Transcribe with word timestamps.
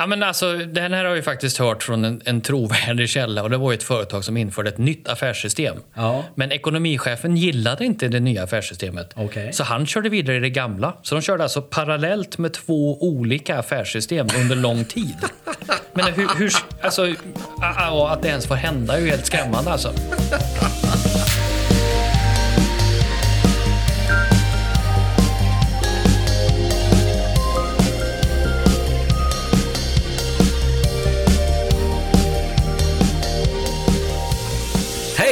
Ja, 0.00 0.06
men 0.06 0.22
alltså, 0.22 0.56
den 0.56 0.92
här 0.92 1.04
har 1.04 1.14
jag 1.14 1.24
faktiskt 1.24 1.58
hört 1.58 1.82
från 1.82 2.04
en, 2.04 2.22
en 2.24 2.40
trovärdig 2.40 3.08
källa. 3.08 3.42
Och 3.42 3.50
Det 3.50 3.56
var 3.56 3.72
ett 3.72 3.82
företag 3.82 4.24
som 4.24 4.36
införde 4.36 4.68
ett 4.68 4.78
nytt 4.78 5.08
affärssystem. 5.08 5.76
Ja. 5.94 6.24
Men 6.34 6.52
ekonomichefen 6.52 7.36
gillade 7.36 7.84
inte 7.84 8.08
det 8.08 8.20
nya 8.20 8.42
affärssystemet. 8.42 9.12
Okej. 9.16 9.52
Så 9.52 9.64
han 9.64 9.86
körde 9.86 10.08
vidare 10.08 10.36
i 10.36 10.40
det 10.40 10.50
gamla. 10.50 10.94
Så 11.02 11.14
de 11.14 11.20
körde 11.20 11.42
alltså 11.42 11.62
parallellt 11.62 12.38
med 12.38 12.52
två 12.52 13.02
olika 13.02 13.58
affärssystem 13.58 14.28
under 14.36 14.56
lång 14.56 14.84
tid. 14.84 15.16
Men 15.92 16.12
hur, 16.14 16.28
hur 16.38 16.52
alltså, 16.80 17.14
att 18.06 18.22
det 18.22 18.28
ens 18.28 18.46
får 18.46 18.54
hända 18.54 18.96
är 18.96 19.00
ju 19.00 19.10
helt 19.10 19.26
skrämmande 19.26 19.70
alltså. 19.70 19.92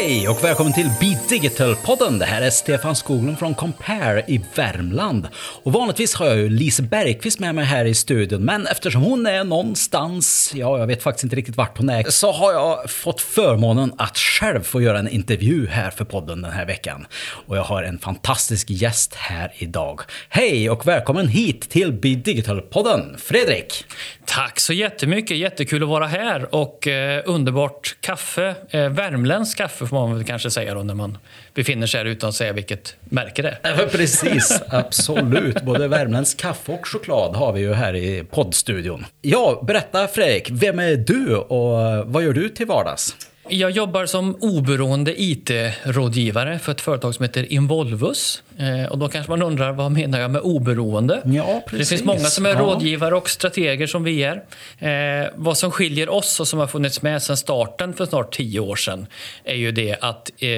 Hej 0.09 0.29
och 0.29 0.45
välkommen 0.45 0.73
till 0.73 0.91
Be 1.01 1.21
Digital-podden. 1.29 2.19
Det 2.19 2.25
här 2.25 2.43
är 2.43 2.51
Stefan 2.51 2.97
Skoglund 2.97 3.39
från 3.39 3.55
Compare 3.55 4.25
i 4.29 4.41
Värmland. 4.55 5.29
Och 5.63 5.73
vanligtvis 5.73 6.15
har 6.15 6.27
jag 6.27 6.37
ju 6.37 6.49
Lise 6.49 6.83
Bergqvist 6.83 7.39
med 7.39 7.55
mig 7.55 7.65
här 7.65 7.85
i 7.85 7.95
studion, 7.95 8.45
men 8.45 8.67
eftersom 8.67 9.03
hon 9.03 9.27
är 9.27 9.45
någonstans, 9.45 10.53
ja, 10.55 10.79
jag 10.79 10.87
vet 10.87 11.03
faktiskt 11.03 11.25
inte 11.25 11.37
riktigt 11.37 11.57
vart 11.57 11.79
hon 11.79 11.89
är, 11.89 12.11
så 12.11 12.33
har 12.33 12.53
jag 12.53 12.91
fått 12.91 13.21
förmånen 13.21 13.93
att 13.99 14.19
själv 14.19 14.63
få 14.63 14.83
göra 14.83 14.99
en 14.99 15.09
intervju 15.09 15.67
här 15.67 15.91
för 15.91 16.05
podden 16.05 16.43
den 16.43 16.53
här 16.53 16.67
veckan. 16.67 17.07
Och 17.47 17.57
jag 17.57 17.63
har 17.63 17.83
en 17.83 17.99
fantastisk 17.99 18.71
gäst 18.71 19.15
här 19.15 19.53
idag. 19.57 20.01
Hej 20.29 20.71
och 20.71 20.87
välkommen 20.87 21.29
hit 21.29 21.71
till 21.71 21.93
Be 21.93 22.09
Digital-podden, 22.09 23.19
Fredrik! 23.19 23.85
Tack 24.29 24.61
så 24.61 24.73
jättemycket. 24.73 25.37
Jättekul 25.37 25.83
att 25.83 25.89
vara 25.89 26.07
här. 26.07 26.55
Och 26.55 26.87
eh, 26.87 27.23
underbart 27.27 27.97
kaffe. 28.01 28.55
Eh, 28.71 28.89
värmländskt 28.89 29.59
kaffe 29.59 29.87
får 29.99 30.09
man 30.09 30.17
väl 30.17 30.27
kanske 30.27 30.51
säga 30.51 30.75
då 30.75 30.83
när 30.83 30.95
man 30.95 31.19
befinner 31.55 31.87
sig 31.87 31.99
här 31.99 32.05
utan 32.05 32.29
att 32.29 32.35
säga 32.35 32.53
vilket 32.53 32.97
märke 33.01 33.43
det 33.43 33.59
är. 33.63 33.79
Ja, 33.79 33.87
precis, 33.91 34.63
absolut. 34.69 35.63
Både 35.63 35.89
värmländsk 35.89 36.41
kaffe 36.41 36.73
och 36.73 36.87
choklad 36.87 37.37
har 37.37 37.53
vi 37.53 37.61
ju 37.61 37.73
här 37.73 37.97
i 37.97 38.25
poddstudion. 38.25 39.07
Ja, 39.23 39.65
berätta 39.67 40.07
Fredrik, 40.07 40.51
vem 40.51 40.79
är 40.79 40.97
du 40.97 41.37
och 41.37 42.07
vad 42.07 42.23
gör 42.23 42.33
du 42.33 42.49
till 42.49 42.67
vardags? 42.67 43.17
Jag 43.49 43.71
jobbar 43.71 44.07
som 44.07 44.37
oberoende 44.41 45.23
IT-rådgivare 45.23 46.59
för 46.59 46.73
ett 46.73 46.81
företag 46.81 47.15
som 47.15 47.23
heter 47.23 47.53
Involvus. 47.53 48.43
Eh, 48.59 48.85
och 48.91 48.99
då 48.99 49.09
kanske 49.09 49.33
man 49.33 49.43
undrar, 49.43 49.73
vad 49.73 49.93
menar 49.93 50.21
jag 50.21 50.31
med 50.31 50.41
oberoende? 50.41 51.23
Ja, 51.25 51.63
Det 51.71 51.85
finns 51.89 52.05
många 52.05 52.19
som 52.19 52.47
är 52.47 52.51
Ja. 52.51 52.59
rådgivare 52.61 53.17
och 53.17 53.31
strateger 53.31 53.87
som 53.87 54.05
vi 54.05 54.25
är. 54.25 54.43
Eh, 54.79 55.29
vad 55.35 55.59
som 55.59 55.71
skiljer 55.71 56.09
oss 56.09 56.41
och 56.41 56.49
som 56.49 56.59
har 56.59 56.67
funnits 56.67 57.03
med 57.03 57.23
sedan 57.23 57.37
starten 57.37 57.95
för 57.95 58.07
snart 58.07 58.35
tio 58.37 58.61
år 58.61 58.77
sedan 58.77 59.07
är 59.45 59.55
ju 59.55 59.73
det 59.73 59.97
att 60.01 60.31
eh, 60.39 60.49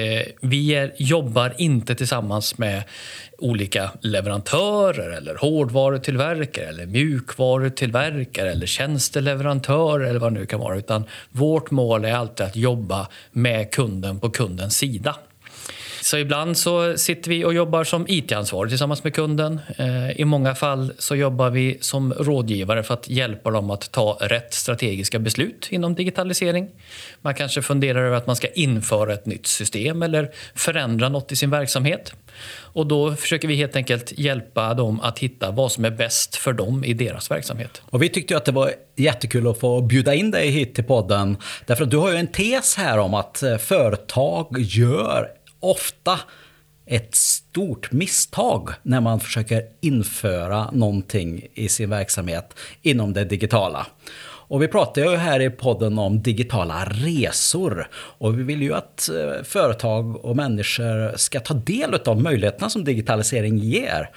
vi 0.41 0.69
är, 0.75 0.91
jobbar 0.97 1.53
inte 1.57 1.95
tillsammans 1.95 2.57
med 2.57 2.83
olika 3.37 3.91
leverantörer 4.01 5.09
eller 5.17 5.35
hårdvarutillverkare 5.35 6.65
eller 6.65 6.85
mjukvarutillverkare 6.85 8.51
eller 8.51 8.65
tjänsteleverantörer 8.65 10.05
eller 10.05 10.19
vad 10.19 10.33
det 10.33 10.39
nu 10.39 10.45
kan 10.45 10.59
vara. 10.59 10.77
Utan 10.77 11.03
vårt 11.31 11.71
mål 11.71 12.05
är 12.05 12.13
alltid 12.13 12.45
att 12.45 12.55
jobba 12.55 13.07
med 13.31 13.71
kunden 13.71 14.19
på 14.19 14.29
kundens 14.29 14.77
sida. 14.77 15.15
Så 16.11 16.17
ibland 16.17 16.57
så 16.57 16.97
sitter 16.97 17.29
vi 17.29 17.45
och 17.45 17.53
jobbar 17.53 17.83
som 17.83 18.05
IT-ansvarig 18.07 18.71
tillsammans 18.71 19.03
med 19.03 19.15
kunden. 19.15 19.59
Eh, 19.77 20.11
I 20.21 20.25
många 20.25 20.55
fall 20.55 20.93
så 20.97 21.15
jobbar 21.15 21.49
vi 21.49 21.77
som 21.81 22.13
rådgivare 22.13 22.83
för 22.83 22.93
att 22.93 23.09
hjälpa 23.09 23.51
dem 23.51 23.69
att 23.69 23.91
ta 23.91 24.17
rätt 24.21 24.53
strategiska 24.53 25.19
beslut 25.19 25.67
inom 25.69 25.95
digitalisering. 25.95 26.69
Man 27.21 27.33
kanske 27.33 27.61
funderar 27.61 28.03
över 28.05 28.17
att 28.17 28.27
man 28.27 28.35
ska 28.35 28.47
införa 28.47 29.13
ett 29.13 29.25
nytt 29.25 29.47
system 29.47 30.01
eller 30.01 30.31
förändra 30.55 31.09
något 31.09 31.31
i 31.31 31.35
sin 31.35 31.49
verksamhet. 31.49 32.13
Och 32.53 32.87
då 32.87 33.15
försöker 33.15 33.47
vi 33.47 33.55
helt 33.55 33.75
enkelt 33.75 34.19
hjälpa 34.19 34.73
dem 34.73 35.01
att 35.01 35.19
hitta 35.19 35.51
vad 35.51 35.71
som 35.71 35.85
är 35.85 35.91
bäst 35.91 36.35
för 36.35 36.53
dem 36.53 36.83
i 36.83 36.93
deras 36.93 37.31
verksamhet. 37.31 37.81
Och 37.85 38.03
vi 38.03 38.09
tyckte 38.09 38.37
att 38.37 38.45
det 38.45 38.51
var 38.51 38.71
jättekul 38.95 39.47
att 39.47 39.59
få 39.59 39.81
bjuda 39.81 40.13
in 40.13 40.31
dig 40.31 40.49
hit 40.49 40.75
till 40.75 40.83
podden. 40.83 41.37
Därför 41.65 41.83
att 41.83 41.91
du 41.91 41.97
har 41.97 42.11
ju 42.11 42.17
en 42.17 42.27
tes 42.27 42.77
här 42.77 42.97
om 42.97 43.13
att 43.13 43.43
eh, 43.43 43.57
företag 43.57 44.55
gör 44.59 45.40
ofta 45.61 46.19
ett 46.85 47.15
stort 47.15 47.91
misstag 47.91 48.69
när 48.83 49.01
man 49.01 49.19
försöker 49.19 49.63
införa 49.81 50.71
någonting 50.71 51.47
i 51.53 51.69
sin 51.69 51.89
verksamhet 51.89 52.59
inom 52.81 53.13
det 53.13 53.23
digitala. 53.23 53.87
Och 54.51 54.61
vi 54.61 54.67
pratar 54.67 55.01
ju 55.01 55.15
här 55.15 55.39
i 55.39 55.49
podden 55.49 55.99
om 55.99 56.21
digitala 56.21 56.85
resor. 56.85 57.87
Och 57.93 58.39
vi 58.39 58.43
vill 58.43 58.61
ju 58.61 58.73
att 58.73 59.09
eh, 59.09 59.43
företag 59.43 60.25
och 60.25 60.35
människor 60.35 61.17
ska 61.17 61.39
ta 61.39 61.53
del 61.53 61.99
av 62.05 62.21
möjligheterna 62.21 62.69
som 62.69 62.83
digitalisering 62.83 63.57
ger. 63.57 64.09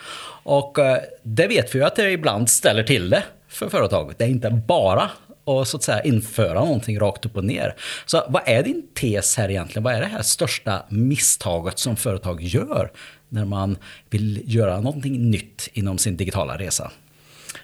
Och 0.43 0.79
eh, 0.79 0.99
det 1.23 1.47
vet 1.47 1.75
vi 1.75 1.79
ju 1.79 1.85
att 1.85 1.97
det 1.97 2.11
ibland 2.11 2.51
ställer 2.51 2.83
till 2.83 3.11
det 3.11 3.23
för 3.49 3.69
företag. 3.69 4.15
Det 4.17 4.25
är 4.25 4.29
inte 4.29 4.51
bara 4.51 5.11
och 5.45 5.69
så 5.69 5.77
att 5.77 5.83
säga 5.83 6.03
införa 6.03 6.55
någonting 6.55 7.01
rakt 7.01 7.27
upp 7.27 7.37
och 7.37 7.45
ner. 7.45 7.75
Så 8.07 8.23
vad 8.29 8.43
är 8.47 8.63
din 8.63 8.83
tes 8.95 9.37
här 9.37 9.51
egentligen? 9.51 9.83
Vad 9.83 9.95
är 9.95 10.01
det 10.01 10.07
här 10.07 10.23
största 10.23 10.83
misstaget 10.89 11.79
som 11.79 11.97
företag 11.97 12.43
gör 12.43 12.93
när 13.29 13.45
man 13.45 13.77
vill 14.11 14.43
göra 14.45 14.81
någonting 14.81 15.31
nytt 15.31 15.69
inom 15.73 15.99
sin 15.99 16.17
digitala 16.17 16.59
resa? 16.59 16.91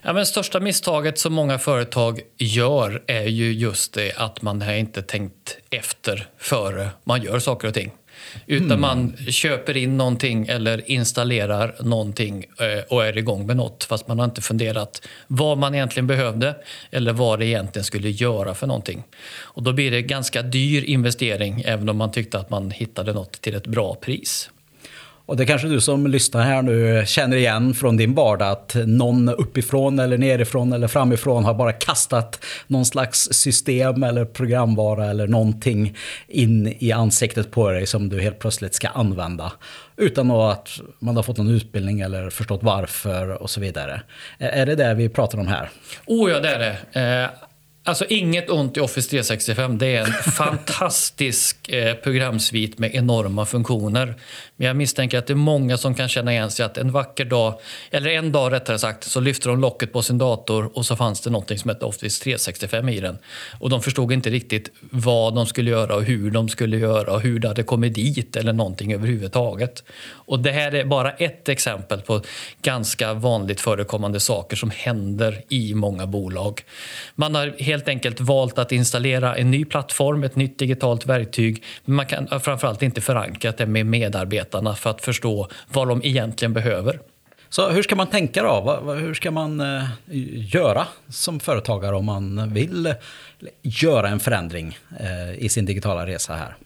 Ja, 0.02 0.12
men 0.12 0.26
största 0.26 0.60
misstaget 0.60 1.18
som 1.18 1.32
många 1.32 1.58
företag 1.58 2.20
gör 2.38 3.02
är 3.06 3.26
ju 3.26 3.52
just 3.52 3.92
det 3.92 4.12
att 4.16 4.42
man 4.42 4.62
har 4.62 4.72
inte 4.72 5.02
tänkt 5.02 5.58
efter 5.70 6.28
före 6.38 6.88
man 7.04 7.22
gör 7.22 7.38
saker 7.38 7.68
och 7.68 7.74
ting. 7.74 7.90
Utan 8.46 8.80
man 8.80 9.16
köper 9.28 9.76
in 9.76 9.96
någonting 9.96 10.46
eller 10.46 10.90
installerar 10.90 11.74
någonting 11.80 12.44
eh, 12.58 12.84
och 12.88 13.06
är 13.06 13.18
igång 13.18 13.46
med 13.46 13.56
något 13.56 13.84
fast 13.84 14.08
man 14.08 14.18
har 14.18 14.24
inte 14.24 14.42
funderat 14.42 15.06
vad 15.26 15.58
man 15.58 15.74
egentligen 15.74 16.06
behövde 16.06 16.56
eller 16.90 17.12
vad 17.12 17.38
det 17.38 17.46
egentligen 17.46 17.84
skulle 17.84 18.10
göra 18.10 18.54
för 18.54 18.66
någonting. 18.66 19.02
Och 19.30 19.62
då 19.62 19.72
blir 19.72 19.90
det 19.90 20.02
ganska 20.02 20.42
dyr 20.42 20.84
investering 20.84 21.62
även 21.66 21.88
om 21.88 21.96
man 21.96 22.12
tyckte 22.12 22.38
att 22.38 22.50
man 22.50 22.70
hittade 22.70 23.12
något 23.12 23.32
till 23.32 23.54
ett 23.54 23.66
bra 23.66 23.94
pris. 23.94 24.50
Och 25.30 25.36
det 25.36 25.46
kanske 25.46 25.68
du 25.68 25.80
som 25.80 26.06
lyssnar 26.06 26.42
här 26.42 26.62
nu 26.62 27.04
känner 27.06 27.36
igen 27.36 27.74
från 27.74 27.96
din 27.96 28.14
vardag 28.14 28.48
att 28.50 28.74
någon 28.86 29.28
uppifrån 29.28 29.98
eller 29.98 30.18
nerifrån 30.18 30.72
eller 30.72 30.88
framifrån 30.88 31.44
har 31.44 31.54
bara 31.54 31.72
kastat 31.72 32.44
någon 32.66 32.84
slags 32.84 33.28
system 33.32 34.02
eller 34.02 34.24
programvara 34.24 35.06
eller 35.06 35.26
någonting 35.26 35.96
in 36.28 36.74
i 36.78 36.92
ansiktet 36.92 37.50
på 37.50 37.70
dig 37.70 37.86
som 37.86 38.08
du 38.08 38.20
helt 38.20 38.38
plötsligt 38.38 38.74
ska 38.74 38.88
använda. 38.88 39.52
Utan 39.96 40.30
att 40.30 40.80
man 40.98 41.16
har 41.16 41.22
fått 41.22 41.36
någon 41.36 41.50
utbildning 41.50 42.00
eller 42.00 42.30
förstått 42.30 42.62
varför 42.62 43.42
och 43.42 43.50
så 43.50 43.60
vidare. 43.60 44.02
Är 44.38 44.66
det 44.66 44.74
det 44.74 44.94
vi 44.94 45.08
pratar 45.08 45.38
om 45.38 45.46
här? 45.46 45.70
Oh 46.06 46.30
ja, 46.30 46.40
det 46.40 46.48
är 46.48 46.58
det. 46.58 47.00
Eh, 47.00 47.49
alltså 47.90 48.04
inget 48.08 48.50
ont 48.50 48.76
i 48.76 48.80
Office 48.80 49.10
365. 49.10 49.78
Det 49.78 49.96
är 49.96 50.00
en 50.00 50.12
fantastisk 50.32 51.68
eh, 51.68 51.94
programsvit 51.94 52.78
med 52.78 52.94
enorma 52.94 53.46
funktioner. 53.46 54.14
Men 54.56 54.66
jag 54.66 54.76
misstänker 54.76 55.18
att 55.18 55.26
det 55.26 55.32
är 55.32 55.34
många 55.34 55.76
som 55.76 55.94
kan 55.94 56.08
känna 56.08 56.32
igen 56.32 56.50
sig 56.50 56.64
att 56.66 56.78
en 56.78 56.92
vacker 56.92 57.24
dag, 57.24 57.60
eller 57.90 58.10
en 58.10 58.32
dag 58.32 58.52
rättare 58.52 58.78
sagt, 58.78 59.04
så 59.04 59.20
lyfte 59.20 59.48
de 59.48 59.60
locket 59.60 59.92
på 59.92 60.02
sin 60.02 60.18
dator 60.18 60.70
och 60.74 60.86
så 60.86 60.96
fanns 60.96 61.20
det 61.20 61.30
någonting 61.30 61.58
som 61.58 61.68
hette 61.68 61.84
Office 61.84 62.24
365 62.24 62.88
i 62.88 63.00
den. 63.00 63.18
Och 63.60 63.70
de 63.70 63.82
förstod 63.82 64.12
inte 64.12 64.30
riktigt 64.30 64.70
vad 64.80 65.34
de 65.34 65.46
skulle 65.46 65.70
göra 65.70 65.94
och 65.94 66.02
hur 66.02 66.30
de 66.30 66.48
skulle 66.48 66.78
göra 66.78 67.12
och 67.12 67.20
hur 67.20 67.38
det 67.38 67.48
hade 67.48 67.62
kommit 67.62 67.94
dit 67.94 68.36
eller 68.36 68.52
någonting 68.52 68.92
överhuvudtaget. 68.92 69.84
Och 70.10 70.40
det 70.40 70.52
här 70.52 70.74
är 70.74 70.84
bara 70.84 71.10
ett 71.10 71.48
exempel 71.48 72.00
på 72.00 72.22
ganska 72.62 73.14
vanligt 73.14 73.60
förekommande 73.60 74.20
saker 74.20 74.56
som 74.56 74.70
händer 74.70 75.42
i 75.48 75.74
många 75.74 76.06
bolag. 76.06 76.64
Man 77.14 77.34
har 77.34 77.54
helt 77.58 77.79
enkelt 77.88 78.20
valt 78.20 78.58
att 78.58 78.72
installera 78.72 79.36
en 79.36 79.50
ny 79.50 79.64
plattform, 79.64 80.24
ett 80.24 80.36
nytt 80.36 80.58
digitalt 80.58 81.06
verktyg. 81.06 81.62
Men 81.84 81.96
man 81.96 82.06
kan 82.06 82.40
framförallt 82.40 82.82
inte 82.82 83.00
förankra 83.00 83.52
det 83.52 83.66
med 83.66 83.86
medarbetarna 83.86 84.74
för 84.74 84.90
att 84.90 85.00
förstå 85.00 85.48
vad 85.68 85.88
de 85.88 86.00
egentligen 86.04 86.52
behöver. 86.52 87.00
Så 87.48 87.68
hur 87.68 87.82
ska 87.82 87.96
man 87.96 88.06
tänka 88.06 88.42
då? 88.42 88.80
Hur 88.94 89.14
ska 89.14 89.30
man 89.30 89.60
eh, 89.60 89.84
göra 90.54 90.86
som 91.08 91.40
företagare 91.40 91.96
om 91.96 92.04
man 92.04 92.54
vill 92.54 92.94
göra 93.62 94.08
en 94.08 94.20
förändring 94.20 94.78
eh, 95.00 95.44
i 95.44 95.48
sin 95.48 95.66
digitala 95.66 96.06
resa 96.06 96.34
här? 96.34 96.56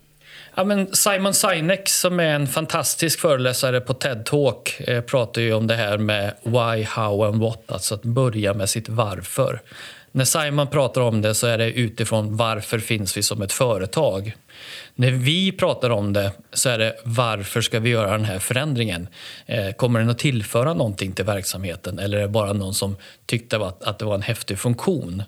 Ja, 0.54 0.64
men 0.64 0.94
Simon 0.94 1.34
Sinek, 1.34 1.88
som 1.88 2.20
är 2.20 2.34
en 2.34 2.46
fantastisk 2.46 3.20
föreläsare 3.20 3.80
på 3.80 3.94
TED 3.94 4.24
Talk, 4.24 4.80
eh, 4.80 5.00
pratar 5.00 5.42
ju 5.42 5.52
om 5.52 5.66
det 5.66 5.74
här 5.74 5.98
med 5.98 6.34
why, 6.42 6.84
how 6.84 7.24
and 7.24 7.40
what. 7.40 7.72
Alltså 7.72 7.94
att 7.94 8.02
börja 8.02 8.54
med 8.54 8.68
sitt 8.68 8.88
varför. 8.88 9.60
När 10.16 10.24
Simon 10.24 10.66
pratar 10.66 11.00
om 11.00 11.22
det 11.22 11.34
så 11.34 11.46
är 11.46 11.58
det 11.58 11.70
utifrån 11.72 12.36
varför 12.36 12.78
finns 12.78 13.16
vi 13.16 13.22
som 13.22 13.42
ett 13.42 13.52
företag. 13.52 14.34
När 14.94 15.10
vi 15.10 15.52
pratar 15.52 15.90
om 15.90 16.12
det 16.12 16.32
så 16.52 16.68
är 16.68 16.78
det 16.78 16.96
varför 17.04 17.60
ska 17.60 17.80
vi 17.80 17.90
göra 17.90 18.10
den 18.10 18.24
här 18.24 18.38
förändringen? 18.38 19.08
Eh, 19.46 19.70
kommer 19.70 20.00
den 20.00 20.10
att 20.10 20.18
tillföra 20.18 20.74
någonting 20.74 21.12
till 21.12 21.24
verksamheten 21.24 21.98
eller 21.98 22.18
är 22.18 22.22
det 22.22 22.28
bara 22.28 22.52
någon 22.52 22.74
som 22.74 22.96
tyckte 23.26 23.56
att, 23.56 23.98
det 23.98 24.04
var 24.04 24.14
en 24.14 24.22
häftig 24.22 24.58
funktion? 24.58 25.22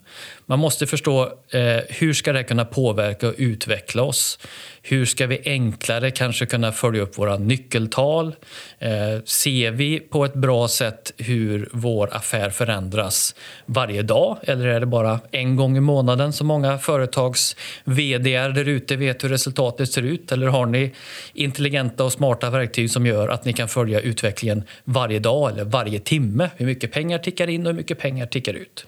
Man 0.47 0.59
måste 0.59 0.87
förstå 0.87 1.23
eh, 1.51 1.81
hur 1.89 2.13
ska 2.13 2.33
det 2.33 2.45
kunna 2.45 2.65
påverka 2.65 3.29
och 3.29 3.35
utveckla 3.37 4.03
oss? 4.03 4.39
Hur 4.83 5.05
ska 5.05 5.27
vi 5.27 5.43
enklare 5.45 6.11
kanske 6.11 6.47
kunna 6.47 6.73
följa 6.73 7.03
upp 7.03 7.19
våra 7.19 7.37
nyckeltal? 7.39 8.35
Eh, 8.79 9.23
ser 9.25 9.71
vi 9.71 10.01
på 10.01 10.25
ett 10.25 10.35
bra 10.35 10.69
sätt 10.69 11.13
hur 11.17 11.69
vår 11.73 12.17
affär 12.17 12.51
förändras 12.51 13.35
varje 13.67 14.03
dag 14.03 14.39
eller 14.43 14.76
är 14.77 14.81
det 14.81 14.87
bara 14.87 15.21
en 15.31 15.57
gång 15.57 15.77
i 15.77 15.81
månaden 15.81 16.33
som 16.33 16.47
många 16.47 16.79
företags 16.79 17.57
vd 17.85 18.39
där 18.39 18.69
ute 18.69 18.97
vet 18.97 19.25
hur 19.25 19.29
resultatet 19.29 19.93
ser 19.93 20.03
ut? 20.03 20.33
Eller 20.33 20.47
har 20.47 20.67
ni 20.67 20.93
intelligenta 21.35 22.05
och 22.05 22.13
smarta 22.13 22.51
verktyg 22.51 22.91
som 22.91 23.07
gör 23.07 23.29
att 23.29 23.45
ni 23.45 23.53
kan 23.53 23.69
följa 23.69 24.01
utvecklingen 24.01 24.65
varje 24.85 25.19
dag 25.19 25.51
eller 25.51 25.65
varje 25.65 25.99
timme? 25.99 26.51
Hur 26.57 26.67
mycket 26.67 26.93
pengar 26.93 27.19
tickar 27.19 27.49
in 27.49 27.67
och 27.67 27.73
hur 27.73 27.77
mycket 27.77 27.99
pengar 27.99 28.27
tickar 28.27 28.55
ut? 28.55 28.87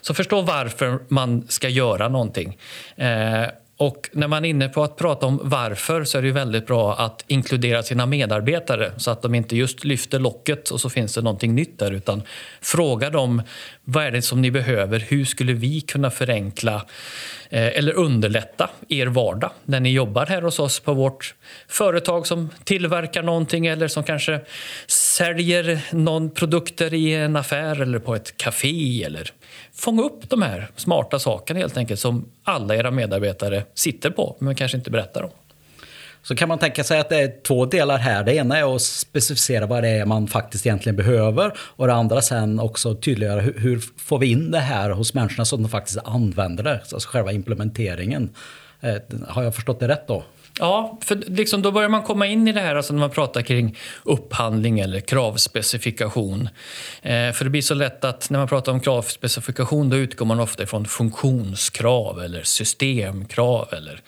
Så 0.00 0.14
förstå 0.14 0.40
varför 0.40 0.98
man 1.08 1.44
ska 1.48 1.68
göra 1.68 2.08
någonting. 2.08 2.58
Eh, 2.96 3.44
och 3.76 4.10
när 4.12 4.28
man 4.28 4.44
är 4.44 4.48
inne 4.48 4.68
på 4.68 4.82
att 4.82 4.96
prata 4.96 5.26
om 5.26 5.40
varför 5.42 6.04
så 6.04 6.18
är 6.18 6.22
det 6.22 6.32
väldigt 6.32 6.66
bra 6.66 6.94
att 6.94 7.24
inkludera 7.26 7.82
sina 7.82 8.06
medarbetare 8.06 8.92
så 8.96 9.10
att 9.10 9.22
de 9.22 9.34
inte 9.34 9.56
just 9.56 9.84
lyfter 9.84 10.18
locket 10.18 10.70
och 10.70 10.80
så 10.80 10.90
finns 10.90 11.14
det 11.14 11.22
någonting 11.22 11.54
nytt 11.54 11.78
där 11.78 11.90
utan 11.90 12.22
fråga 12.60 13.10
dem 13.10 13.42
vad 13.84 14.04
är 14.04 14.10
det 14.10 14.22
som 14.22 14.42
ni 14.42 14.50
behöver? 14.50 14.98
Hur 14.98 15.24
skulle 15.24 15.52
vi 15.52 15.80
kunna 15.80 16.10
förenkla 16.10 16.86
Eh, 17.52 17.78
eller 17.78 17.92
underlätta 17.92 18.70
er 18.88 19.06
vardag 19.06 19.50
när 19.64 19.80
ni 19.80 19.92
jobbar 19.92 20.26
här 20.26 20.42
hos 20.42 20.58
oss 20.58 20.80
på 20.80 20.94
vårt 20.94 21.34
företag 21.68 22.26
som 22.26 22.50
tillverkar 22.64 23.22
någonting 23.22 23.66
eller 23.66 23.88
som 23.88 24.04
kanske 24.04 24.40
säljer 24.86 25.80
någon 25.90 26.30
produkter 26.30 26.94
i 26.94 27.14
en 27.14 27.36
affär 27.36 27.80
eller 27.80 27.98
på 27.98 28.14
ett 28.14 28.36
café 28.36 29.04
eller 29.04 29.30
fånga 29.72 30.02
upp 30.02 30.30
de 30.30 30.42
här 30.42 30.70
smarta 30.76 31.18
sakerna 31.18 31.60
helt 31.60 31.76
enkelt 31.76 32.00
som 32.00 32.28
alla 32.44 32.76
era 32.76 32.90
medarbetare 32.90 33.64
sitter 33.74 34.10
på 34.10 34.36
men 34.38 34.54
kanske 34.54 34.78
inte 34.78 34.90
berättar 34.90 35.22
om. 35.22 35.30
Så 36.22 36.36
kan 36.36 36.48
man 36.48 36.58
tänka 36.58 36.84
sig 36.84 37.00
att 37.00 37.08
det 37.08 37.16
är 37.16 37.42
två 37.42 37.66
delar 37.66 37.98
här. 37.98 38.24
Det 38.24 38.34
ena 38.34 38.58
är 38.58 38.74
att 38.74 38.82
specificera 38.82 39.66
vad 39.66 39.82
det 39.82 39.88
är 39.88 40.06
man 40.06 40.28
faktiskt 40.28 40.66
egentligen 40.66 40.96
behöver 40.96 41.52
och 41.58 41.86
det 41.86 41.94
andra 41.94 42.22
sen 42.22 42.60
också 42.60 42.94
tydliggöra 42.94 43.40
hur, 43.40 43.58
hur 43.58 43.82
får 43.96 44.18
vi 44.18 44.26
in 44.26 44.50
det 44.50 44.58
här 44.58 44.90
hos 44.90 45.14
människorna 45.14 45.44
så 45.44 45.56
att 45.56 45.62
de 45.62 45.68
faktiskt 45.68 45.98
använder 46.04 46.64
det, 46.64 46.80
alltså 46.92 47.08
själva 47.08 47.32
implementeringen. 47.32 48.30
Eh, 48.80 48.96
har 49.28 49.42
jag 49.42 49.54
förstått 49.54 49.80
det 49.80 49.88
rätt 49.88 50.08
då? 50.08 50.24
Ja, 50.58 50.98
för 51.02 51.16
liksom 51.16 51.62
då 51.62 51.72
börjar 51.72 51.88
man 51.88 52.02
komma 52.02 52.26
in 52.26 52.48
i 52.48 52.52
det 52.52 52.60
här 52.60 52.74
alltså 52.74 52.92
när 52.92 53.00
man 53.00 53.10
pratar 53.10 53.42
kring 53.42 53.78
upphandling 54.02 54.80
eller 54.80 55.00
kravspecifikation. 55.00 56.48
Eh, 57.02 57.32
för 57.32 57.44
det 57.44 57.50
blir 57.50 57.62
så 57.62 57.74
lätt 57.74 58.04
att 58.04 58.30
när 58.30 58.38
man 58.38 58.48
pratar 58.48 58.72
om 58.72 58.80
kravspecifikation 58.80 59.90
då 59.90 59.96
utgår 59.96 60.26
man 60.26 60.40
ofta 60.40 60.66
från 60.66 60.84
funktionskrav 60.84 62.22
eller 62.22 62.42
systemkrav 62.42 63.68
eller 63.72 64.00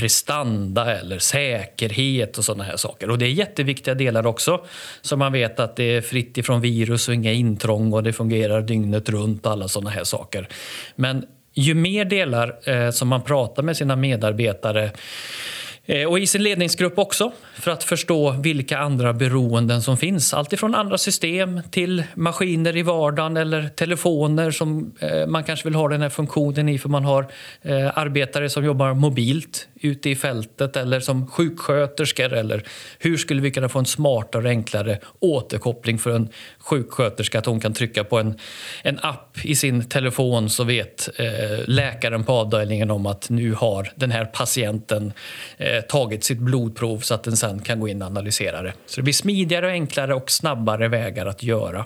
prestanda 0.00 0.96
eller 0.96 1.18
säkerhet 1.18 2.38
och 2.38 2.44
sådana 2.44 2.64
här 2.64 2.76
saker. 2.76 3.10
Och 3.10 3.18
det 3.18 3.26
är 3.26 3.30
jätteviktiga 3.30 3.94
delar 3.94 4.26
också. 4.26 4.64
Så 5.02 5.16
man 5.16 5.32
vet 5.32 5.60
att 5.60 5.76
det 5.76 5.96
är 5.96 6.00
fritt 6.00 6.38
ifrån 6.38 6.60
virus 6.60 7.08
och 7.08 7.14
inga 7.14 7.32
intrång 7.32 7.92
och 7.92 8.02
det 8.02 8.12
fungerar 8.12 8.62
dygnet 8.62 9.08
runt 9.08 9.46
och 9.46 9.52
alla 9.52 9.68
sådana 9.68 9.90
här 9.90 10.04
saker. 10.04 10.48
Men 10.96 11.24
ju 11.54 11.74
mer 11.74 12.04
delar 12.04 12.70
eh, 12.70 12.90
som 12.90 13.08
man 13.08 13.22
pratar 13.22 13.62
med 13.62 13.76
sina 13.76 13.96
medarbetare 13.96 14.90
eh, 15.86 16.08
och 16.08 16.18
i 16.18 16.26
sin 16.26 16.42
ledningsgrupp 16.42 16.98
också, 16.98 17.32
för 17.54 17.70
att 17.70 17.84
förstå 17.84 18.30
vilka 18.30 18.78
andra 18.78 19.12
beroenden 19.12 19.82
som 19.82 19.96
finns. 19.96 20.34
Allt 20.34 20.52
ifrån 20.52 20.74
andra 20.74 20.98
system 20.98 21.60
till 21.70 22.02
maskiner 22.14 22.76
i 22.76 22.82
vardagen 22.82 23.36
eller 23.36 23.68
telefoner 23.68 24.50
som 24.50 24.94
eh, 25.00 25.26
man 25.26 25.44
kanske 25.44 25.68
vill 25.68 25.74
ha 25.74 25.88
den 25.88 26.02
här 26.02 26.08
funktionen 26.08 26.68
i 26.68 26.78
för 26.78 26.88
man 26.88 27.04
har 27.04 27.26
eh, 27.62 27.98
arbetare 27.98 28.48
som 28.48 28.64
jobbar 28.64 28.94
mobilt 28.94 29.66
ute 29.80 30.10
i 30.10 30.16
fältet 30.16 30.76
eller 30.76 31.00
som 31.00 31.26
sjuksköterskor. 31.26 32.32
Eller 32.32 32.62
hur 32.98 33.16
skulle 33.16 33.42
vi 33.42 33.50
kunna 33.50 33.68
få 33.68 33.78
en 33.78 33.84
smartare 33.84 34.42
och 34.42 34.48
enklare 34.48 34.98
återkoppling 35.18 35.98
för 35.98 36.10
en 36.10 36.28
sjuksköterska 36.58 37.38
att 37.38 37.46
hon 37.46 37.60
kan 37.60 37.72
trycka 37.72 38.04
på 38.04 38.18
en, 38.18 38.38
en 38.82 38.98
app 39.02 39.44
i 39.44 39.56
sin 39.56 39.88
telefon 39.88 40.50
så 40.50 40.64
vet 40.64 41.08
eh, 41.16 41.58
läkaren 41.66 42.24
på 42.24 42.32
avdelningen 42.32 42.90
om 42.90 43.06
att 43.06 43.30
nu 43.30 43.52
har 43.52 43.92
den 43.94 44.10
här 44.10 44.24
patienten 44.24 45.12
eh, 45.56 45.80
tagit 45.80 46.24
sitt 46.24 46.38
blodprov 46.38 46.98
så 46.98 47.14
att 47.14 47.22
den 47.22 47.36
sen 47.36 47.62
kan 47.62 47.80
gå 47.80 47.88
in 47.88 48.02
och 48.02 48.06
analysera 48.06 48.62
det. 48.62 48.72
Så 48.86 49.00
det 49.00 49.02
blir 49.02 49.14
smidigare, 49.14 49.66
och 49.66 49.72
enklare 49.72 50.14
och 50.14 50.30
snabbare 50.30 50.88
vägar 50.88 51.26
att 51.26 51.42
göra. 51.42 51.84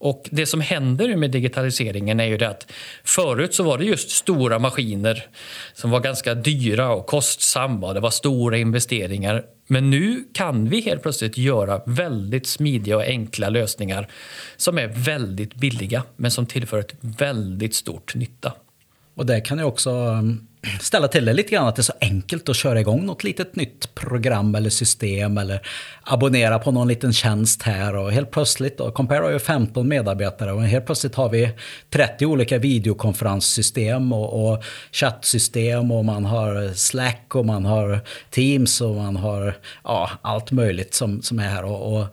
Och 0.00 0.28
Det 0.30 0.46
som 0.46 0.60
händer 0.60 1.16
med 1.16 1.30
digitaliseringen 1.30 2.20
är 2.20 2.24
ju 2.24 2.36
det 2.36 2.48
att 2.48 2.72
förut 3.04 3.54
så 3.54 3.62
var 3.62 3.78
det 3.78 3.84
just 3.84 4.10
stora 4.10 4.58
maskiner 4.58 5.26
som 5.74 5.90
var 5.90 6.00
ganska 6.00 6.34
dyra 6.34 6.90
och 6.90 7.06
kostsamma. 7.06 7.92
Det 7.92 8.00
var 8.00 8.10
stora 8.10 8.58
investeringar. 8.58 9.44
Men 9.66 9.90
nu 9.90 10.24
kan 10.32 10.68
vi 10.68 10.80
helt 10.80 11.02
plötsligt 11.02 11.38
göra 11.38 11.82
väldigt 11.86 12.46
smidiga 12.46 12.96
och 12.96 13.02
enkla 13.02 13.48
lösningar 13.48 14.08
som 14.56 14.78
är 14.78 14.88
väldigt 14.88 15.54
billiga 15.54 16.02
men 16.16 16.30
som 16.30 16.46
tillför 16.46 16.78
ett 16.78 16.94
väldigt 17.00 17.74
stort 17.74 18.14
nytta. 18.14 18.52
Och 19.14 19.26
det 19.26 19.40
kan 19.40 19.58
ju 19.58 19.64
också 19.64 19.90
mm, 19.90 20.47
ställa 20.80 21.08
till 21.08 21.24
det 21.24 21.32
lite 21.32 21.50
grann 21.50 21.68
att 21.68 21.76
det 21.76 21.80
är 21.80 21.84
så 21.84 21.92
enkelt 22.00 22.48
att 22.48 22.56
köra 22.56 22.80
igång 22.80 23.06
något 23.06 23.24
litet 23.24 23.56
nytt 23.56 23.94
program 23.94 24.54
eller 24.54 24.70
system 24.70 25.38
eller 25.38 25.60
abonnera 26.02 26.58
på 26.58 26.70
någon 26.70 26.88
liten 26.88 27.12
tjänst 27.12 27.62
här 27.62 27.96
och 27.96 28.12
helt 28.12 28.30
plötsligt, 28.30 28.78
då, 28.78 28.90
Compare 28.90 29.22
har 29.22 29.30
ju 29.30 29.38
15 29.38 29.88
medarbetare 29.88 30.52
och 30.52 30.62
helt 30.62 30.86
plötsligt 30.86 31.14
har 31.14 31.28
vi 31.28 31.50
30 31.90 32.26
olika 32.26 32.58
videokonferenssystem 32.58 34.12
och, 34.12 34.52
och 34.52 34.64
chattsystem 34.92 35.90
och 35.90 36.04
man 36.04 36.24
har 36.24 36.74
Slack 36.74 37.34
och 37.34 37.46
man 37.46 37.64
har 37.64 38.00
Teams 38.30 38.80
och 38.80 38.94
man 38.94 39.16
har 39.16 39.54
ja, 39.84 40.10
allt 40.22 40.50
möjligt 40.50 40.94
som, 40.94 41.22
som 41.22 41.38
är 41.38 41.48
här. 41.48 41.64
och, 41.64 41.96
och 41.96 42.06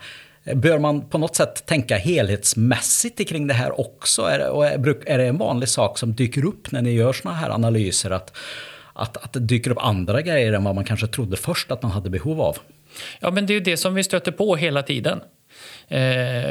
Bör 0.54 0.80
man 0.80 1.02
på 1.02 1.18
något 1.18 1.36
sätt 1.36 1.66
tänka 1.66 1.98
helhetsmässigt 1.98 3.30
kring 3.30 3.48
det 3.48 3.54
här 3.54 3.80
också? 3.80 4.22
Är 4.22 4.40
det, 4.40 4.50
och 4.50 4.66
är 4.66 5.18
det 5.18 5.26
en 5.26 5.38
vanlig 5.38 5.70
sak 5.70 5.98
som 5.98 6.16
dyker 6.16 6.46
upp 6.46 6.72
när 6.72 6.82
ni 6.82 6.94
gör 6.94 7.14
såna 7.14 7.36
här 7.36 7.50
analyser? 7.50 8.12
Att, 8.12 8.38
att, 8.94 9.18
att 9.18 9.34
det 9.34 9.40
dyker 9.40 9.72
upp 9.72 9.78
andra 9.82 10.22
grejer 10.22 10.54
än 10.54 10.64
vad 10.64 10.76
man 10.76 10.86
kanske 10.86 11.08
trodde 11.08 11.38
först 11.38 11.72
att 11.72 11.82
man 11.82 11.92
hade 11.92 12.10
behov 12.10 12.42
av? 12.42 12.58
Ja, 13.20 13.32
men 13.32 13.46
det 13.46 13.54
är 13.54 13.56
ju 13.56 13.60
det 13.60 13.78
som 13.78 13.96
vi 13.96 14.04
stöter 14.04 14.32
på 14.32 14.56
hela 14.56 14.84
tiden. 14.84 15.20
Eh, 15.88 16.00